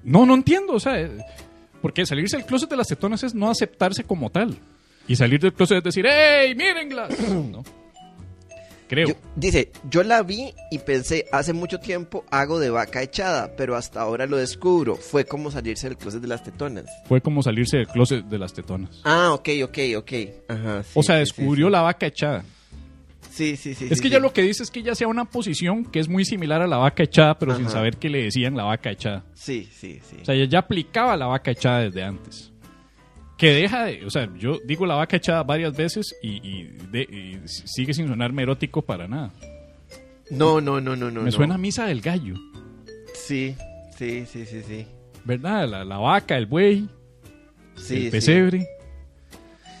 [0.03, 0.73] No, no entiendo.
[0.73, 1.09] O sea, eh,
[1.81, 4.57] porque salirse del closet de las tetonas es no aceptarse como tal.
[5.07, 7.17] Y salir del closet es decir, ¡Ey, mírenlas!
[7.29, 7.63] ¿No?
[8.95, 9.07] Creo.
[9.09, 13.75] Yo- dice, yo la vi y pensé, hace mucho tiempo hago de vaca echada, pero
[13.75, 14.95] hasta ahora lo descubro.
[14.95, 16.85] Fue como salirse del closet de las tetonas.
[17.07, 19.01] Fue como salirse del closet de las tetonas.
[19.03, 20.11] Ah, ok, ok, ok.
[20.47, 22.45] Ajá, sí, o sea, descubrió sí, la vaca echada.
[23.29, 23.87] Sí, sí, sí.
[23.89, 26.23] es que ya lo que dice es que ya sea una posición que es muy
[26.23, 29.25] similar a la vaca echada, pero sin saber que le decían la vaca echada.
[29.33, 30.19] Sí, sí, sí.
[30.21, 32.53] O sea, ella ya aplicaba la vaca echada desde antes.
[33.37, 37.01] Que deja de, o sea, yo digo la vaca echada varias veces y, y de-
[37.03, 39.31] y sigue sin sonarme erótico para nada.
[40.31, 41.19] no, no, no, no, no.
[41.21, 41.31] Me no.
[41.31, 42.35] suena a misa del gallo,
[43.13, 43.55] Sí,
[43.97, 44.87] sí, sí, sí, sí.
[45.23, 45.67] ¿verdad?
[45.67, 46.87] La, la vaca, el buey,
[47.75, 48.67] Sí, el pesebre.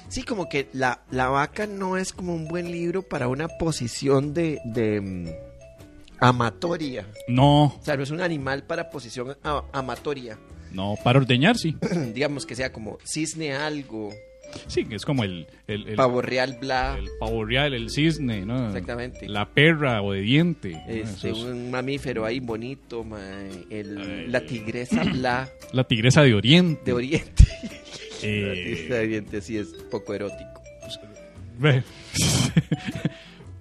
[0.09, 4.33] Sí, como que la, la vaca no es como un buen libro para una posición
[4.33, 5.27] de, de mm,
[6.19, 7.05] amatoria.
[7.27, 10.37] No, O sea, no es un animal para posición a- amatoria.
[10.75, 11.75] No, para ordeñar sí.
[12.13, 14.13] Digamos que sea como cisne algo,
[14.67, 18.45] Sí, que es como el, el, el, pavo real bla, el pavo real, el cisne,
[18.45, 18.67] ¿no?
[18.67, 19.27] Exactamente.
[19.27, 20.71] La perra obediente.
[20.71, 20.93] ¿no?
[20.93, 26.81] este, es un mamífero ahí bonito, mae, el- la tigresa bla La tigresa de Oriente.
[26.85, 27.43] de Oriente.
[28.21, 30.61] La Eh, tigresa de Oriente sí es poco erótico.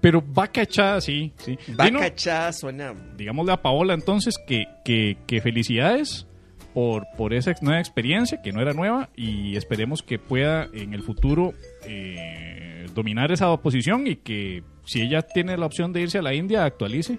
[0.01, 1.33] Pero vaca echada, sí.
[1.39, 1.57] sí.
[2.03, 2.95] Echada suena...
[3.17, 6.27] digámosle a Paola entonces que, que, que felicidades
[6.75, 11.03] por, por esa nueva experiencia, que no era nueva, y esperemos que pueda en el
[11.03, 11.55] futuro
[11.87, 16.35] eh, dominar esa posición y que si ella tiene la opción de irse a la
[16.35, 17.19] India, actualice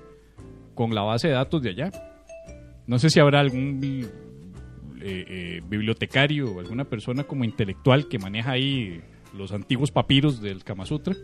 [0.76, 1.91] con la base de datos de allá.
[2.86, 3.80] No sé si habrá algún
[5.01, 9.01] eh, eh, bibliotecario o alguna persona como intelectual que maneja ahí
[9.34, 11.16] los antiguos papiros del Kama Sutra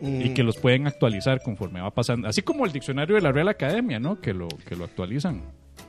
[0.00, 2.28] y mm, que los pueden actualizar conforme va pasando.
[2.28, 4.20] Así como el diccionario de la Real Academia, ¿no?
[4.20, 5.42] Que lo, que lo actualizan.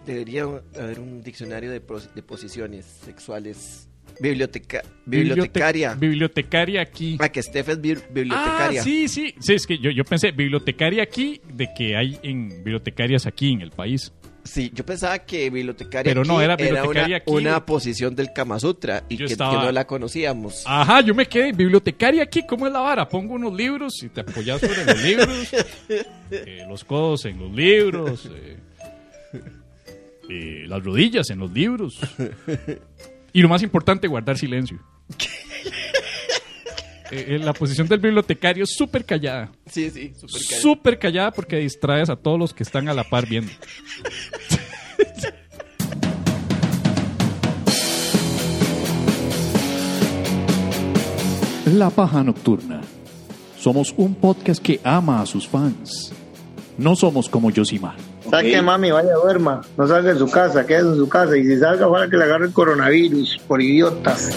[0.05, 3.87] Debería haber un diccionario de, de posiciones sexuales
[4.19, 5.93] Biblioteca, Bibliote- bibliotecaria.
[5.95, 7.17] bibliotecaria aquí.
[7.19, 8.79] Ah, que Steph es bi- bibliotecaria.
[8.79, 9.33] Ah, sí, sí.
[9.39, 13.61] Sí, es que yo, yo pensé, bibliotecaria aquí, de que hay en bibliotecarias aquí en
[13.61, 14.13] el país.
[14.43, 17.31] Sí, yo pensaba que bibliotecaria Pero no, aquí era bibliotecaria una, aquí.
[17.31, 20.63] una posición del Kama Sutra y Yo que, estaba- que no la conocíamos.
[20.65, 21.51] Ajá, yo me quedé.
[21.51, 23.09] Bibliotecaria aquí, ¿cómo es la vara?
[23.09, 25.53] Pongo unos libros y te apoyas sobre los libros.
[26.31, 28.29] eh, los codos en los libros.
[28.33, 28.57] eh,
[30.29, 31.99] eh, las rodillas en los libros.
[33.35, 34.79] Y lo más importante, guardar silencio.
[37.11, 39.51] Eh, eh, la posición del bibliotecario es súper callada.
[39.69, 40.13] Sí, sí,
[40.61, 43.51] súper callada porque distraes a todos los que están a la par viendo.
[51.65, 52.79] La Paja Nocturna.
[53.59, 56.13] Somos un podcast que ama a sus fans.
[56.77, 58.14] No somos como Yosimar.
[58.29, 59.61] Saque mami, vaya duerma.
[59.77, 61.37] No salga de su casa, quédese en su casa.
[61.37, 64.31] Y si salga, ojalá que le agarre el coronavirus por idiotas.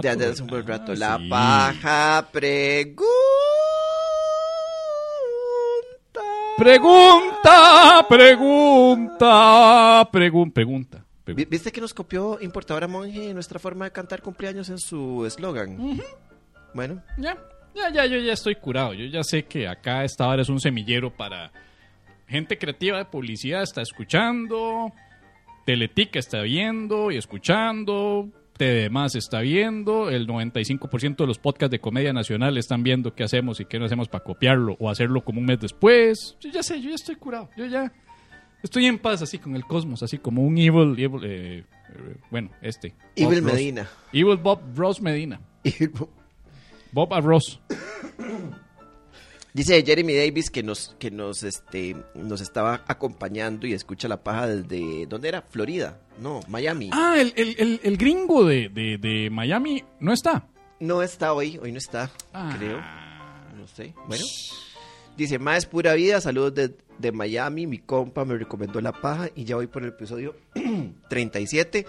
[0.00, 0.92] De antes hace un buen rato.
[0.92, 1.28] Ah, La sí.
[1.28, 3.02] paja pregunta.
[6.58, 11.04] Pregunta, pregunta, pregun- pregunta.
[11.26, 16.00] ¿Viste que nos copió Importadora Monje nuestra forma de cantar cumpleaños en su eslogan?
[16.74, 17.36] Bueno, Ya,
[17.74, 18.94] ya, ya, yo ya estoy curado.
[18.94, 21.52] Yo ya sé que acá esta hora es un semillero para
[22.26, 23.62] gente creativa de publicidad.
[23.62, 24.92] Está escuchando,
[25.64, 32.12] Teletica está viendo y escuchando, TDMás está viendo, el 95% de los podcasts de comedia
[32.12, 35.46] nacional están viendo qué hacemos y qué no hacemos para copiarlo o hacerlo como un
[35.46, 36.36] mes después.
[36.40, 37.50] Yo ya sé, yo ya estoy curado.
[37.56, 37.92] Yo ya
[38.62, 42.50] estoy en paz así con el cosmos, así como un evil, evil, eh, eh, bueno,
[42.60, 42.90] este.
[42.90, 43.52] Bob Evil Ross.
[43.52, 43.88] Medina.
[44.12, 45.40] Evil Bob Ross Medina.
[45.92, 46.08] Bob
[46.94, 47.60] a Ross.
[49.54, 54.46] Dice Jeremy Davis que nos, que nos, este, nos estaba acompañando y escucha la paja
[54.46, 55.42] desde, ¿dónde era?
[55.42, 56.88] Florida, no, Miami.
[56.92, 60.46] Ah, el, el, el, el gringo de, de, de Miami no está.
[60.80, 62.54] No está hoy, hoy no está, Ah.
[62.56, 62.78] creo,
[63.60, 64.24] no sé, bueno.
[65.18, 69.44] Dice, más pura vida, saludos de, de Miami, mi compa me recomendó la paja y
[69.44, 70.34] ya voy por el episodio
[71.10, 71.86] 37.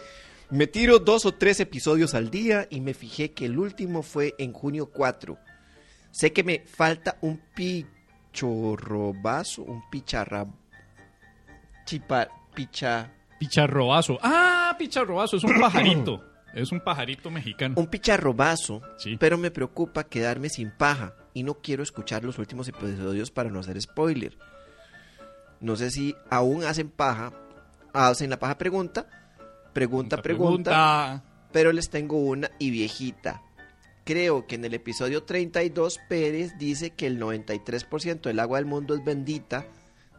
[0.53, 4.35] Me tiro dos o tres episodios al día y me fijé que el último fue
[4.37, 5.35] en junio 4.
[6.11, 10.45] Sé que me falta un pichorrobazo, un picharra...
[11.85, 13.11] Chipa, picha...
[13.39, 14.19] Picharrobazo.
[14.21, 16.23] Ah, picharrobazo, es un pajarito.
[16.53, 17.73] Es un pajarito mexicano.
[17.77, 19.17] Un picharrobazo, Sí.
[19.17, 23.59] pero me preocupa quedarme sin paja y no quiero escuchar los últimos episodios para no
[23.59, 24.37] hacer spoiler.
[25.61, 27.33] No sé si aún hacen paja,
[27.91, 29.07] hacen la paja pregunta,
[29.73, 33.41] pregunta, pregunta, pero les tengo una y viejita.
[34.05, 38.95] Creo que en el episodio 32 Pérez dice que el 93% del agua del mundo
[38.95, 39.65] es bendita.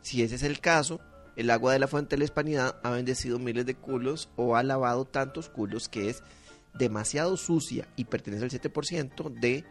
[0.01, 1.01] Si ese es el caso,
[1.37, 4.63] el agua de la fuente de la hispanidad ha bendecido miles de culos o ha
[4.63, 6.23] lavado tantos culos que es
[6.73, 9.65] demasiado sucia y pertenece al 7% de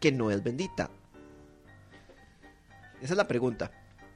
[0.00, 0.90] que no es bendita.
[3.00, 3.70] Esa es la pregunta.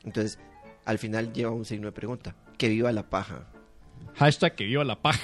[0.05, 0.39] Entonces,
[0.85, 2.35] al final lleva un signo de pregunta.
[2.59, 3.47] Que viva la paja.
[4.15, 5.21] Hashtag que viva la paja.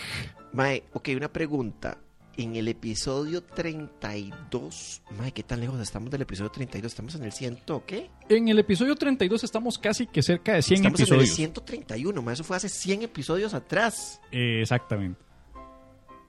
[0.52, 1.98] Mae, ok, una pregunta.
[2.36, 6.92] En el episodio 32, mae, ¿qué tan lejos estamos del episodio 32?
[6.92, 8.10] ¿Estamos en el 100, qué?
[8.28, 11.30] En el episodio 32 estamos casi que cerca de 100 estamos en episodios.
[11.30, 14.20] el 131, mae, eso fue hace 100 episodios atrás.
[14.30, 15.20] Eh, exactamente.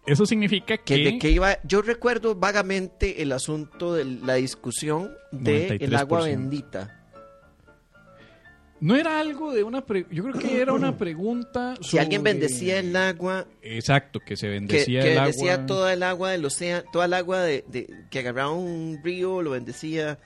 [0.08, 1.28] Eso significa Que, que...
[1.28, 6.24] de iba, yo recuerdo vagamente el asunto de la discusión de el agua 93%.
[6.24, 6.99] bendita.
[8.82, 9.82] No era algo de una...
[9.86, 14.38] pre- Yo creo que era una pregunta Si alguien sobre- bendecía el agua, Exacto, que
[14.38, 15.66] se bendecía que el bendecía agua.
[15.66, 19.52] toda el agua del océano, toda el agua de, de- que agarraba un río, lo
[19.52, 20.18] bendecía.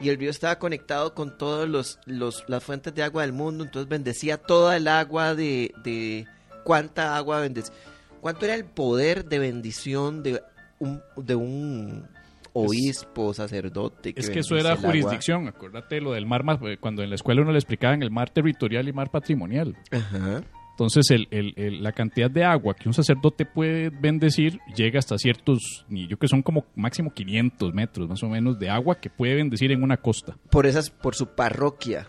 [0.00, 3.62] Y el río estaba conectado con todas los, los, las fuentes de agua del mundo,
[3.64, 6.26] entonces bendecía toda el agua de, de
[6.64, 7.72] cuánta agua bendecía.
[8.20, 10.42] ¿Cuánto era el poder de bendición de
[10.80, 12.08] un, de un
[12.52, 14.12] obispo, sacerdote?
[14.16, 14.90] Es que eso era el agua?
[14.90, 18.30] jurisdicción, acuérdate lo del mar, más- cuando en la escuela uno le explicaban el mar
[18.30, 19.76] territorial y mar patrimonial.
[19.90, 20.42] Ajá.
[20.70, 25.18] Entonces el- el- el- la cantidad de agua que un sacerdote puede bendecir llega hasta
[25.18, 29.34] ciertos, yo que son como máximo 500 metros más o menos de agua que puede
[29.34, 30.36] bendecir en una costa.
[30.50, 32.08] Por esas, por su parroquia.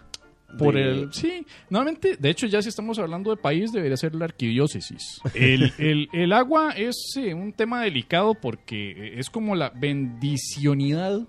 [0.58, 4.14] Por de- el, sí, nuevamente, de hecho ya si estamos hablando de país debería ser
[4.16, 5.22] la arquidiócesis.
[5.34, 6.96] El, el- el agua es
[7.36, 11.22] un tema delicado porque es como la bendicionidad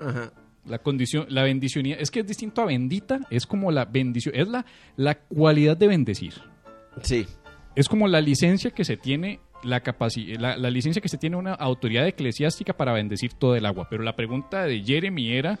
[0.00, 0.32] Ajá.
[0.64, 4.48] La condición, la bendicionidad, es que es distinto a bendita, es como la bendición, es
[4.48, 4.66] la,
[4.96, 6.34] la cualidad de bendecir.
[7.02, 7.26] Sí.
[7.74, 11.36] Es como la licencia que se tiene, la capacidad, la, la licencia que se tiene
[11.36, 13.86] una autoridad eclesiástica para bendecir todo el agua.
[13.88, 15.58] Pero la pregunta de Jeremy era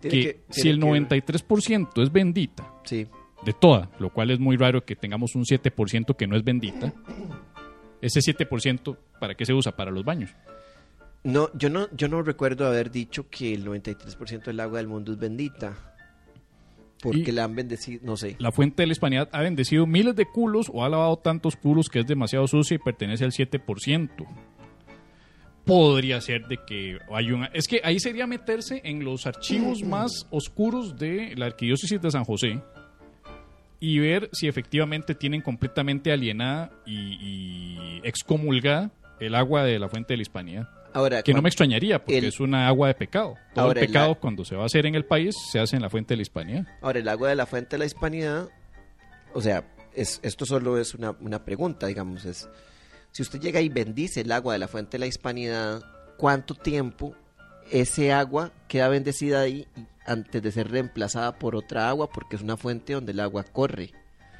[0.00, 3.06] Tiene que, que- si el que- 93% es bendita Sí.
[3.44, 6.92] de toda, lo cual es muy raro que tengamos un 7% que no es bendita.
[8.00, 9.74] Ese 7%, ¿para qué se usa?
[9.76, 10.30] Para los baños.
[11.24, 15.12] No, yo no, yo no recuerdo haber dicho que el 93% del agua del mundo
[15.12, 15.76] es bendita.
[17.02, 18.34] Porque Y- la han bendecido, no sé.
[18.38, 21.88] La fuente de la hispanidad ha bendecido miles de culos o ha lavado tantos culos
[21.88, 24.26] que es demasiado sucia y pertenece al 7%.
[25.68, 27.46] Podría ser de que hay una...
[27.52, 32.24] Es que ahí sería meterse en los archivos más oscuros de la arquidiócesis de San
[32.24, 32.60] José
[33.80, 38.90] y ver si efectivamente tienen completamente alienada y, y excomulgada
[39.20, 40.68] el agua de la fuente de la hispanidad.
[40.94, 43.34] Ahora, Que no me extrañaría porque el- es una agua de pecado.
[43.54, 45.82] Todo Ahora, el pecado cuando se va a hacer en el país se hace en
[45.82, 46.66] la fuente de la hispanidad.
[46.80, 48.48] ahora, el agua de la fuente de la hispanidad,
[49.34, 49.64] o sea,
[49.94, 52.48] es, esto solo es una, una pregunta, digamos, es,
[53.12, 55.82] si usted llega y bendice el agua de la fuente de la hispanidad,
[56.16, 57.14] ¿cuánto tiempo
[57.70, 59.66] ese agua queda bendecida ahí
[60.06, 62.08] antes de ser reemplazada por otra agua?
[62.10, 63.92] Porque es una fuente donde el agua corre.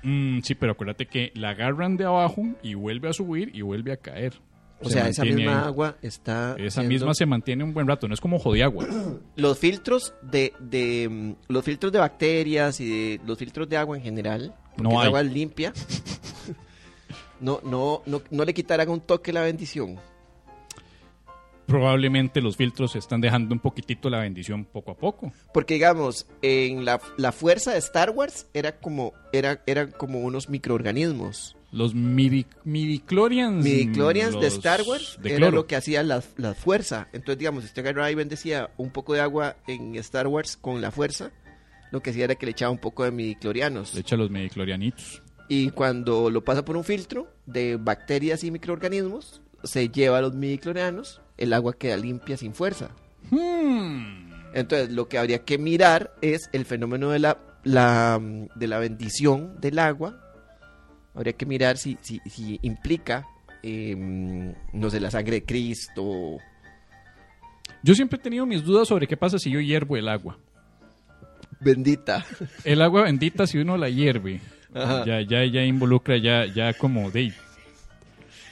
[0.04, 3.92] Mm, sí, pero acuérdate que la agarran de abajo y vuelve a subir y vuelve
[3.92, 4.40] a caer.
[4.80, 5.66] O Se sea, esa misma ahí.
[5.66, 6.54] agua está...
[6.56, 8.86] Esa siendo- misma se mantiene un buen rato, no es como jodiagua.
[9.34, 13.96] Los filtros de, de mm, los filtros de bacterias y de, los filtros de agua
[13.96, 15.08] en general, porque No hay.
[15.08, 15.72] agua limpia,
[17.40, 19.98] no, no, no, no le quitarán un toque la bendición.
[21.66, 25.32] Probablemente los filtros están dejando un poquitito la bendición poco a poco.
[25.52, 30.48] Porque digamos, en la, la fuerza de Star Wars era como, era, eran como unos
[30.48, 31.56] microorganismos.
[31.70, 33.62] Los midi, midichlorians.
[33.62, 37.08] Midichlorians de los Star Wars de era lo que hacía la, la fuerza.
[37.12, 40.80] Entonces, digamos, si usted agarraba y bendecía un poco de agua en Star Wars con
[40.80, 41.32] la fuerza,
[41.90, 43.94] lo que hacía era que le echaba un poco de midichlorianos.
[43.94, 45.22] Le echa los midichlorianitos.
[45.48, 51.20] Y cuando lo pasa por un filtro de bacterias y microorganismos, se lleva los midichlorianos,
[51.36, 52.90] el agua queda limpia sin fuerza.
[53.30, 54.30] Hmm.
[54.54, 58.20] Entonces, lo que habría que mirar es el fenómeno de la, la,
[58.54, 60.20] de la bendición del agua.
[61.14, 63.26] Habría que mirar si, si, si implica,
[63.62, 63.94] eh,
[64.72, 66.38] no sé, la sangre de Cristo.
[67.82, 70.38] Yo siempre he tenido mis dudas sobre qué pasa si yo hiervo el agua.
[71.60, 72.24] Bendita.
[72.64, 74.40] El agua bendita, si uno la hierve,
[74.74, 75.04] Ajá.
[75.06, 77.32] ya, ya, ya involucra, ya, ya como de.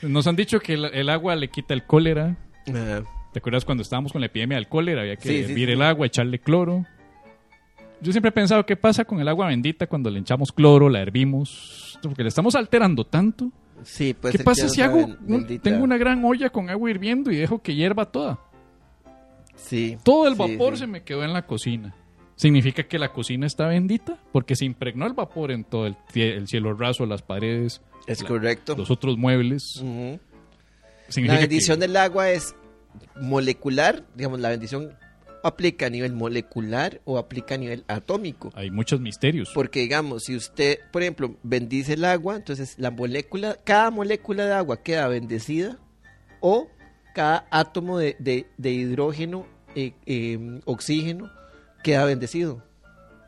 [0.02, 2.36] Nos han dicho que el, el agua le quita el cólera.
[2.68, 3.02] Ajá.
[3.32, 5.02] ¿Te acuerdas cuando estábamos con la epidemia del cólera?
[5.02, 5.72] Había que Sí, sí, hervir sí.
[5.74, 6.84] el agua, echarle cloro.
[8.00, 11.00] Yo siempre he pensado, ¿qué pasa con el agua bendita cuando le echamos cloro, la
[11.00, 11.98] hervimos?
[12.02, 13.50] Porque le estamos alterando tanto.
[13.82, 17.36] Sí, puede ¿Qué pasa si hago, un- tengo una gran olla con agua hirviendo y
[17.36, 18.38] dejo que hierva toda?
[19.54, 19.96] Sí.
[20.02, 21.94] Todo el vapor se me quedó en la cocina.
[22.36, 24.18] ¿Significa que la cocina está bendita?
[24.32, 28.22] Porque se impregnó el vapor en todo el, cie- el cielo raso, las paredes, Es
[28.22, 28.76] la- correcto.
[28.76, 29.82] los otros muebles.
[31.16, 32.54] La bendición que- del agua es
[33.20, 34.94] molecular, digamos, la bendición
[35.42, 38.50] aplica a nivel molecular o aplica a nivel atómico.
[38.54, 39.50] Hay muchos misterios.
[39.54, 44.52] Porque, digamos, si usted, por ejemplo, bendice el agua, entonces la molécula, cada molécula de
[44.54, 45.78] agua queda bendecida
[46.40, 46.68] o
[47.14, 51.30] cada átomo de, de- de hidrógeno, eh, eh, oxígeno,
[51.86, 52.62] queda bendecido.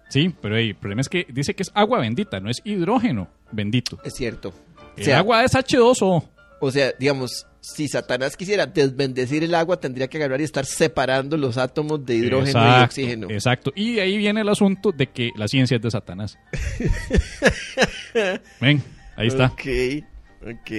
[0.08, 3.28] Sí, pero hey, el problema es que dice que es agua bendita, no es hidrógeno
[3.52, 3.98] bendito.
[4.04, 4.48] Es cierto.
[4.48, 4.54] O
[4.96, 6.24] El sea, agua es H2O.
[6.60, 11.36] o sea, digamos, si Satanás quisiera desbendecir el agua, tendría que agarrar y estar separando
[11.36, 13.30] los átomos de hidrógeno y oxígeno.
[13.30, 13.70] Exacto.
[13.76, 16.38] Y de ahí viene el asunto de que la ciencia es de Satanás.
[18.60, 18.82] Ven,
[19.16, 19.46] ahí está.
[19.46, 19.66] Ok,
[20.42, 20.70] ok.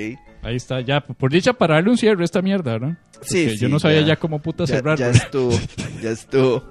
[0.42, 1.02] Ahí está, ya.
[1.02, 2.96] Por dicha, para darle un cierre a esta mierda, ¿no?
[3.22, 4.08] Sí, Porque sí, Yo no sabía ya.
[4.08, 5.06] ya, cómo puta Ya, cerrarlo.
[5.06, 5.52] ya estuvo,
[6.02, 6.64] ya estuvo.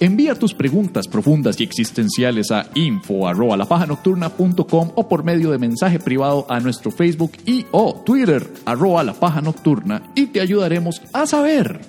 [0.00, 5.98] Envía tus preguntas profundas y existenciales a info arroba lapajanocturna.com o por medio de mensaje
[5.98, 11.26] privado a nuestro Facebook y o Twitter arroba la paja nocturna y te ayudaremos a
[11.26, 11.80] saber.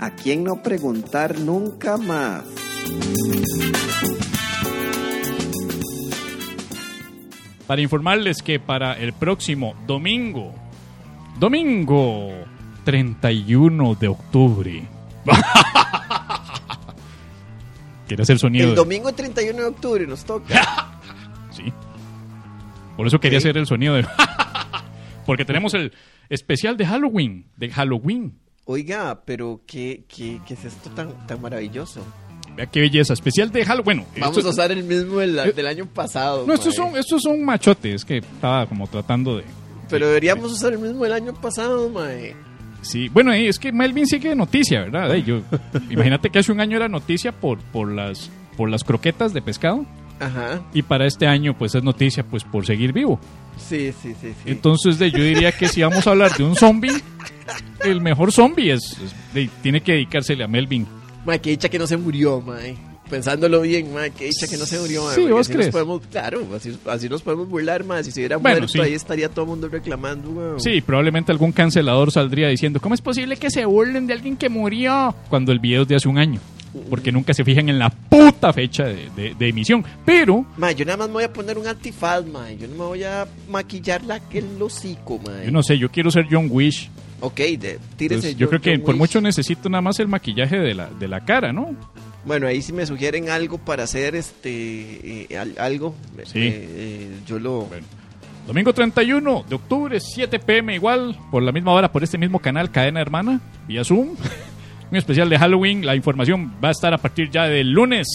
[0.00, 2.42] ¿A quién no preguntar nunca más?
[7.66, 10.52] Para informarles que para el próximo domingo,
[11.38, 12.32] domingo
[12.84, 14.88] 31 de octubre.
[18.08, 18.70] ¿Quieres el sonido?
[18.70, 20.88] El domingo 31 de octubre nos toca.
[21.50, 21.64] Sí.
[22.96, 24.06] Por eso quería hacer el sonido de...
[25.26, 25.92] Porque tenemos el
[26.30, 28.38] especial de Halloween, de Halloween.
[28.64, 32.02] Oiga, pero ¿qué, qué, qué es esto tan, tan maravilloso?
[32.56, 33.98] Vea qué belleza, especial de Halloween.
[33.98, 36.44] Bueno, Vamos esto- a usar el mismo del, Eh, del año pasado.
[36.46, 39.44] No, estos son, estos son machotes que estaba como tratando de...
[39.88, 42.34] Pero deberíamos usar el mismo del año pasado, mae.
[42.82, 45.14] Sí, bueno, eh, es que Melvin sigue de noticia, ¿verdad?
[45.16, 45.40] Yo,
[45.90, 49.86] imagínate que hace un año era noticia por, por, las, por las croquetas de pescado
[50.18, 50.62] Ajá.
[50.74, 53.20] y para este año pues es noticia pues por seguir vivo.
[53.56, 54.34] Sí, sí, sí, sí.
[54.50, 56.92] Entonces de, yo diría que si vamos a hablar de un zombie,
[57.84, 60.86] el mejor zombie es, es- de- tiene que dedicársele a Melvin
[61.24, 62.76] Mae, que dicha que no se murió, mae.
[63.10, 65.14] Pensándolo bien, mae, que dicha que no se murió, mae.
[65.14, 65.70] Sí, ¿vos así nos crees?
[65.72, 68.02] podemos, claro, así, así nos podemos burlar, mae.
[68.04, 68.80] Si se hubiera Bueno, muerto, sí.
[68.80, 70.60] ahí estaría todo el mundo reclamando, weón.
[70.60, 74.48] Sí, probablemente algún cancelador saldría diciendo, ¿cómo es posible que se burlen de alguien que
[74.48, 75.14] murió?
[75.28, 76.40] Cuando el video es de hace un año.
[76.88, 79.84] Porque nunca se fijan en la puta fecha de, de- de emisión.
[80.06, 82.56] Pero Mae, yo nada más me voy a poner un antifaz, mae.
[82.56, 85.44] Yo no me voy a maquillar la, el hocico, mae.
[85.44, 86.88] yo no sé, yo quiero ser John Wish.
[87.22, 88.14] Ok, de, tírese.
[88.30, 91.24] Entonces, yo creo que por mucho necesito nada más el maquillaje de la, de la
[91.24, 91.74] cara, ¿no?
[92.24, 95.94] Bueno, ahí si me sugieren algo para hacer este eh, al- algo,
[96.24, 96.38] Sí.
[96.40, 97.86] eh, eh, yo lo Bueno.
[98.46, 102.70] Domingo 31 de octubre, 7 pm igual, por la misma hora, por este mismo canal,
[102.72, 104.16] Cadena Hermana, vía Zoom.
[104.90, 105.86] Un especial de Halloween.
[105.86, 108.06] La información va a estar a partir ya del lunes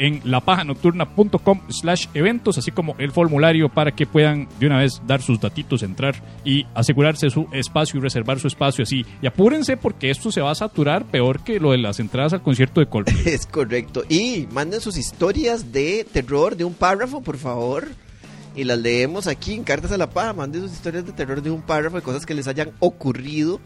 [0.00, 5.20] en lapajanocturna.com slash eventos, así como el formulario para que puedan de una vez dar
[5.20, 9.04] sus datitos, entrar y asegurarse su espacio y reservar su espacio así.
[9.20, 12.42] Y apúrense porque esto se va a saturar peor que lo de las entradas al
[12.42, 13.22] concierto de Coldplay.
[13.26, 14.02] es correcto.
[14.08, 17.88] Y manden sus historias de terror de un párrafo, por favor.
[18.56, 20.32] Y las leemos aquí en Cartas a la Paja.
[20.32, 23.60] Manden sus historias de terror de un párrafo de cosas que les hayan ocurrido.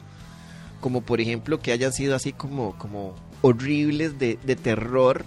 [0.81, 5.25] Como por ejemplo que hayan sido así como, como horribles de, de terror.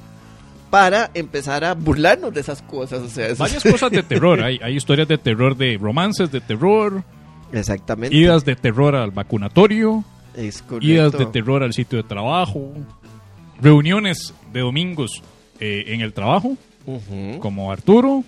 [0.70, 3.02] Para empezar a burlarnos de esas cosas.
[3.02, 4.44] O sea, Varias cosas de terror.
[4.44, 7.04] Hay, hay historias de terror, de romances de terror,
[7.54, 8.16] Exactamente.
[8.16, 10.04] idas de terror al vacunatorio,
[10.36, 10.86] es correcto.
[10.88, 12.74] idas de terror al sitio de trabajo,
[13.62, 15.22] reuniones de domingos
[15.60, 16.58] eh, en el trabajo,
[17.40, 18.24] como Arturo.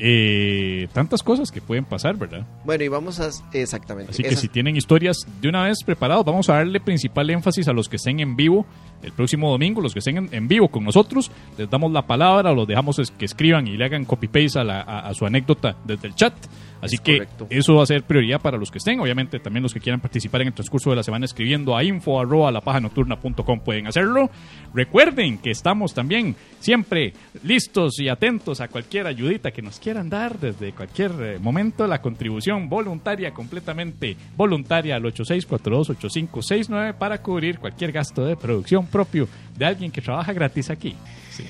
[0.00, 2.44] eh, tantas cosas que pueden pasar, ¿verdad?
[2.64, 3.30] Bueno, y vamos a...
[3.52, 4.10] Exactamente.
[4.10, 7.68] Así que Esas- si tienen historias de una vez preparados, vamos a darle principal énfasis
[7.68, 8.66] a los que estén en vivo
[9.04, 12.66] el próximo domingo, los que estén en, vivo con nosotros, les damos la palabra, los
[12.66, 16.14] dejamos que escriban y le hagan copy-paste a, la- a- a su anécdota desde el
[16.14, 16.34] chat.
[16.82, 17.46] Así Es que correcto.
[17.48, 19.00] eso va a ser prioridad para los que estén.
[19.00, 22.20] Obviamente también los que quieran participar en el transcurso de la semana escribiendo a info
[22.20, 24.28] arroba lapajanocturna.com pueden hacerlo.
[24.74, 30.38] Recuerden que estamos también siempre listos y atentos a cualquier ayudita que nos quieran dar
[30.38, 31.86] desde cualquier eh, momento.
[31.86, 39.28] La contribución voluntaria, completamente voluntaria al 86428569 para cubrir cualquier gasto de producción propio
[39.58, 40.94] de alguien que trabaja gratis aquí.
[41.30, 41.44] Sí.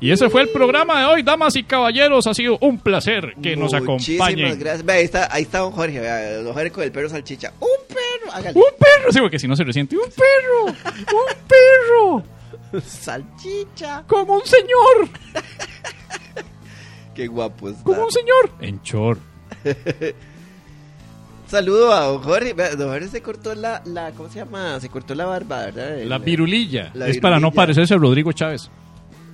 [0.00, 2.26] Y ese fue el programa de hoy, damas y caballeros.
[2.26, 4.58] Ha sido un placer que nos acompañen.
[4.58, 4.88] gracias.
[4.88, 7.52] Ahí está, ahí está don Jorge, vea, don Jorge con el perro salchicha.
[7.60, 8.32] ¡Un perro!
[8.32, 8.58] Hágale.
[8.58, 9.96] Un perro, sí, porque si no se resiente.
[9.96, 12.24] Un perro, un
[12.72, 14.02] perro, Salchicha.
[14.06, 15.08] como un señor,
[17.14, 17.82] Qué guapo está.
[17.82, 18.50] como un señor.
[18.60, 19.20] En short.
[21.46, 22.54] Saludo a don Jorge.
[22.54, 24.80] Don Jorge se cortó la, la, ¿cómo se llama?
[24.80, 25.98] Se cortó la barba, ¿verdad?
[26.04, 26.90] La virulilla.
[26.94, 28.70] la es para no parecerse a Rodrigo Chávez.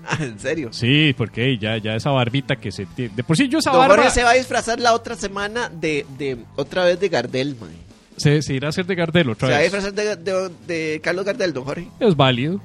[0.04, 0.68] Ah, ¿en serio?
[0.72, 3.14] Sí, porque ya, ya esa barbita que se tiene.
[3.14, 5.68] De por sí yo esa Don barba Jorge se va a disfrazar la otra semana
[5.68, 7.70] de, de otra vez de Gardel, man.
[8.16, 9.72] se, se irá a hacer de Gardel otra Se va a vez.
[9.72, 11.86] disfrazar de, de- de Carlos Gardel, don Jorge.
[12.00, 12.60] Es válido.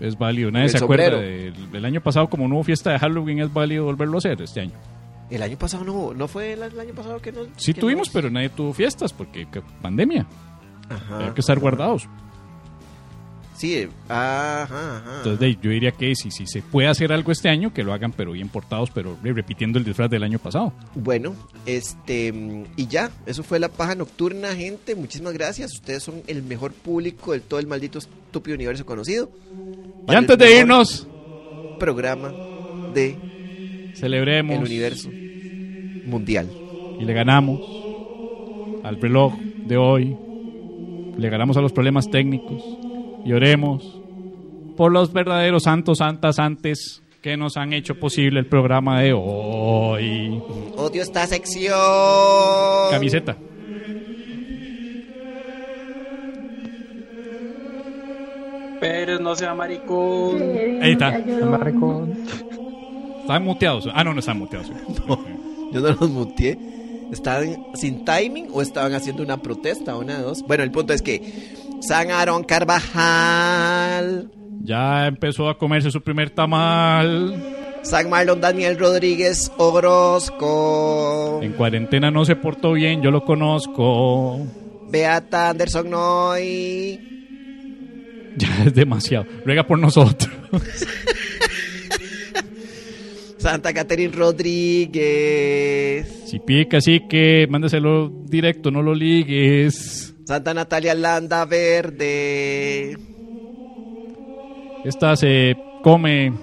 [0.00, 0.50] Es válido.
[0.50, 3.52] Nadie El se acuerda del el año pasado, como no hubo fiesta de Halloween, es
[3.52, 4.72] válido volverlo a hacer este año.
[5.30, 7.40] El año pasado no no fue el, año pasado que no.
[7.56, 10.26] Sí que tuvimos, no- pero nadie tuvo fiestas porque que- pandemia.
[10.88, 11.26] Ajá.
[11.26, 12.08] Hay que estar guardados.
[13.56, 14.64] Sí, eh, ajá,
[14.96, 15.16] ajá.
[15.18, 18.10] Entonces, yo diría que si, si se puede hacer algo este año, que lo hagan,
[18.10, 20.72] pero bien portados, pero re- repitiendo el disfraz del año pasado.
[20.94, 21.34] Bueno,
[21.66, 24.94] este, y ya, eso fue la paja nocturna, gente.
[24.94, 25.74] Muchísimas gracias.
[25.74, 29.30] Ustedes son el mejor público de todo el maldito estúpido universo conocido.
[30.08, 31.06] Y antes de irnos,
[31.78, 32.32] Programa
[32.94, 35.10] de celebremos el universo
[36.06, 36.48] mundial.
[36.98, 37.60] y le ganamos
[38.82, 39.34] al reloj
[39.66, 40.16] de hoy.
[41.16, 42.62] Le ganamos a los problemas técnicos
[43.24, 44.00] y oremos
[44.76, 50.40] por los verdaderos santos, santas, antes que nos han hecho posible el programa de hoy.
[50.76, 51.76] Odio esta sección.
[52.90, 53.36] Camiseta.
[58.80, 60.40] Pero no sea maricón.
[60.80, 61.18] Ahí está.
[61.18, 62.14] Están
[63.44, 63.86] muteados.
[63.92, 64.70] Ah, no, no están muteados.
[65.72, 66.58] Yo no los muteé.
[67.12, 69.96] ¿Estaban sin timing o estaban haciendo una protesta?
[69.96, 70.42] Una de dos.
[70.46, 71.20] Bueno, el punto es que
[71.80, 74.30] San Aaron Carvajal,
[74.62, 77.56] Ya empezó a comerse su primer tamal.
[77.82, 84.38] San Marlon Daniel Rodríguez Orozco, En cuarentena no se portó bien, yo lo conozco.
[84.90, 87.00] Beata Anderson Noy,
[88.36, 89.24] Ya es demasiado.
[89.44, 90.30] Ruega por nosotros.
[93.40, 100.14] Santa Catherine Rodríguez, Si pide que mándeselo directo, no lo ligues.
[100.26, 102.98] Santa Natalia Landa Verde,
[104.84, 106.34] Esta se come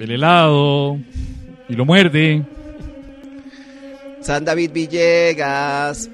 [0.00, 0.98] el helado
[1.68, 2.46] y lo muerde.
[4.22, 6.10] San David Villegas,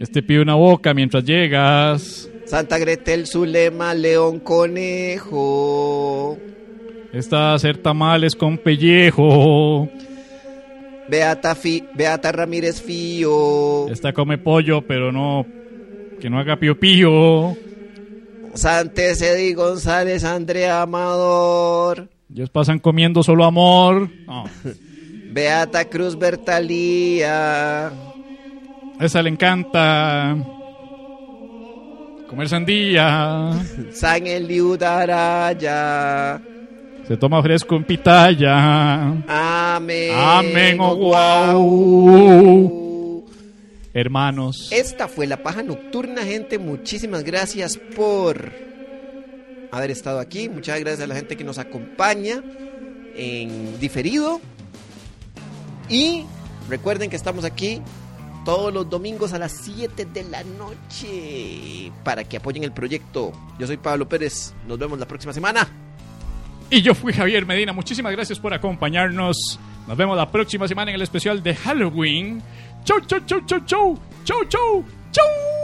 [0.00, 2.30] Este pide una boca mientras llegas.
[2.46, 6.09] Santa Gretel, Zulema, León, Conejo.
[7.12, 9.88] A ser tamales con pellejo.
[11.08, 13.88] Beata, Fi- Beata Ramírez Fío.
[13.88, 15.46] Esta come pollo, pero no.
[16.20, 17.56] Que no haga pío pío.
[18.54, 19.24] Santes
[19.56, 22.08] González, Andrea Amador.
[22.32, 24.08] Ellos pasan comiendo solo amor.
[25.32, 27.90] Beata Cruz Bertalía.
[29.00, 30.36] Esa le encanta.
[32.28, 33.52] Comer sandía.
[33.92, 36.40] San Eliud Araya.
[37.10, 39.24] Se toma fresco en pitaya.
[39.26, 40.12] Amén.
[40.14, 42.46] Amén, oh, guau.
[43.92, 44.68] Hermanos.
[44.70, 46.60] Esta fue la paja nocturna, gente.
[46.60, 48.52] Muchísimas gracias por
[49.72, 50.48] haber estado aquí.
[50.48, 52.44] Muchas gracias a la gente que nos acompaña
[53.16, 54.40] en diferido.
[55.88, 56.26] Y
[56.68, 57.82] recuerden que estamos aquí
[58.44, 63.32] todos los domingos a las 7 de la noche para que apoyen el proyecto.
[63.58, 64.54] Yo soy Pablo Pérez.
[64.68, 65.89] Nos vemos la próxima semana.
[66.70, 67.72] Y yo fui Javier Medina.
[67.72, 69.58] Muchísimas gracias por acompañarnos.
[69.88, 72.40] Nos vemos la próxima semana en el especial de Halloween.
[72.84, 73.98] Chau, chau, chau, chau, chau.
[74.24, 75.59] Chau, chau, chau.